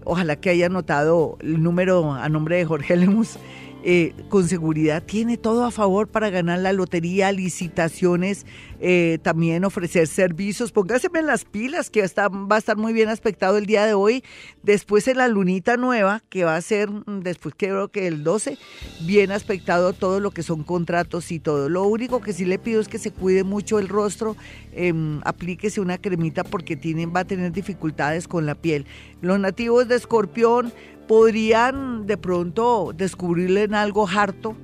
[0.04, 3.38] ojalá que haya notado el número a nombre de Jorge Lemos
[3.86, 8.46] eh, con seguridad tiene todo a favor para ganar la lotería, licitaciones,
[8.80, 10.72] eh, también ofrecer servicios.
[10.72, 14.24] Póngaseme en las pilas, que va a estar muy bien aspectado el día de hoy.
[14.62, 18.56] Después en la lunita nueva, que va a ser mm, después creo que el 12,
[19.02, 21.68] bien aspectado todo lo que son contratos y todo.
[21.68, 24.34] Lo único que sí le pido es que se cuide mucho el rostro,
[24.72, 28.86] em, aplíquese una cremita porque tiene, va a tener dificultades con la piel.
[29.20, 30.72] Los nativos de Escorpión,
[31.06, 34.56] podrían de pronto descubrirle en algo harto.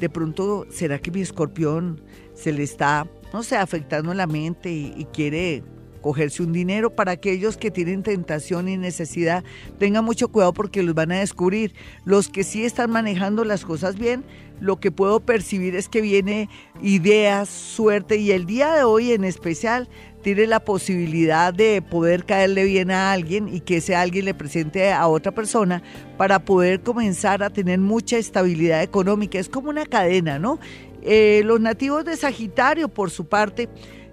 [0.00, 2.02] De pronto, ¿será que mi escorpión
[2.34, 5.64] se le está, no sé, afectando la mente y, quiere
[6.02, 9.42] cogerse un dinero para aquellos que tienen tentación y necesidad,
[9.78, 11.74] tengan mucho cuidado porque los van a descubrir.
[12.04, 14.22] Los que sí están manejando las cosas bien,
[14.60, 16.48] lo que puedo percibir es que viene
[16.80, 19.88] ideas, suerte y el día de hoy en especial
[20.26, 24.92] tiene la posibilidad de poder caerle bien a alguien y que ese alguien le presente
[24.92, 25.84] a otra persona
[26.16, 29.38] para poder comenzar a tener mucha estabilidad económica.
[29.38, 30.58] Es como una cadena, ¿no?
[31.02, 33.68] Eh, los nativos de Sagitario, por su parte,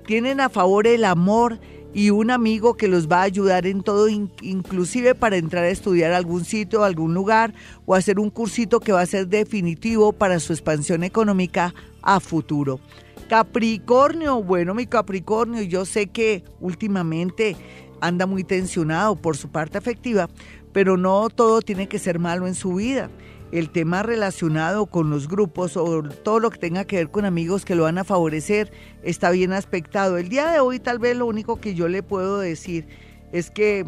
[0.05, 1.59] tienen a favor el amor
[1.95, 6.13] y un amigo que los va a ayudar en todo, inclusive para entrar a estudiar
[6.13, 7.55] algún sitio, algún lugar
[7.87, 12.79] o hacer un cursito que va a ser definitivo para su expansión económica a futuro.
[13.33, 17.55] Capricornio, bueno, mi Capricornio, yo sé que últimamente
[17.99, 20.29] anda muy tensionado por su parte afectiva,
[20.71, 23.09] pero no todo tiene que ser malo en su vida.
[23.51, 27.65] El tema relacionado con los grupos o todo lo que tenga que ver con amigos
[27.65, 28.71] que lo van a favorecer
[29.01, 30.19] está bien aspectado.
[30.19, 32.85] El día de hoy tal vez lo único que yo le puedo decir
[33.31, 33.83] es que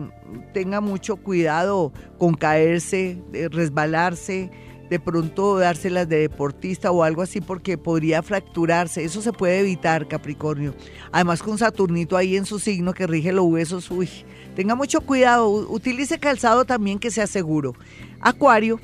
[0.55, 3.21] tenga mucho cuidado con caerse,
[3.51, 4.49] resbalarse,
[4.89, 9.03] de pronto dárselas de deportista o algo así porque podría fracturarse.
[9.03, 10.75] Eso se puede evitar, Capricornio.
[11.11, 14.09] Además con Saturnito ahí en su signo que rige los huesos, uy,
[14.55, 17.73] tenga mucho cuidado, utilice calzado también que sea seguro.
[18.19, 18.79] Acuario,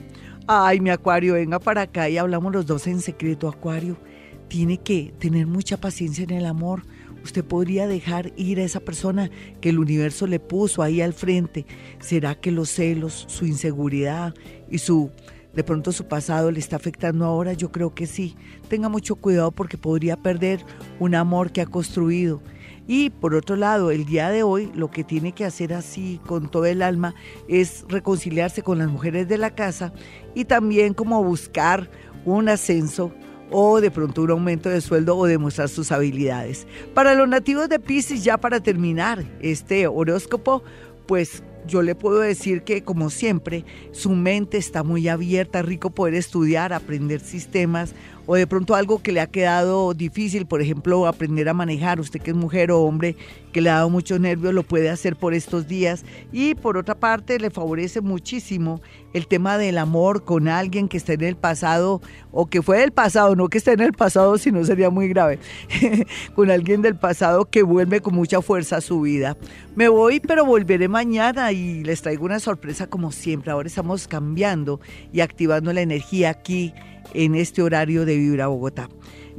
[0.47, 3.97] ay mi Acuario, venga para acá y hablamos los dos en secreto, Acuario.
[4.47, 6.83] Tiene que tener mucha paciencia en el amor.
[7.23, 9.29] Usted podría dejar ir a esa persona
[9.61, 11.65] que el universo le puso ahí al frente.
[11.99, 14.33] ¿Será que los celos, su inseguridad
[14.69, 15.11] y su
[15.53, 18.35] de pronto su pasado le está afectando ahora, yo creo que sí.
[18.69, 20.63] Tenga mucho cuidado porque podría perder
[20.99, 22.41] un amor que ha construido.
[22.87, 26.49] Y por otro lado, el día de hoy lo que tiene que hacer así con
[26.49, 27.15] todo el alma
[27.47, 29.93] es reconciliarse con las mujeres de la casa
[30.35, 31.89] y también como buscar
[32.25, 33.11] un ascenso
[33.51, 36.65] o de pronto un aumento de sueldo o demostrar sus habilidades.
[36.93, 40.63] Para los nativos de Pisces, ya para terminar este horóscopo,
[41.05, 43.63] pues yo le puedo decir que, como siempre,
[43.93, 47.95] su mente está muy abierta, rico poder estudiar, aprender sistemas
[48.25, 52.21] o de pronto algo que le ha quedado difícil, por ejemplo, aprender a manejar, usted
[52.21, 53.15] que es mujer o hombre
[53.51, 56.05] que le ha dado muchos nervios, lo puede hacer por estos días.
[56.31, 58.81] Y por otra parte, le favorece muchísimo
[59.13, 62.01] el tema del amor con alguien que esté en el pasado
[62.31, 65.09] o que fue del pasado, no que esté en el pasado, si no sería muy
[65.09, 65.39] grave,
[66.35, 69.37] con alguien del pasado que vuelve con mucha fuerza a su vida.
[69.75, 73.51] Me voy, pero volveré mañana y les traigo una sorpresa como siempre.
[73.51, 74.79] Ahora estamos cambiando
[75.11, 76.73] y activando la energía aquí
[77.13, 78.89] en este horario de Vibra Bogotá.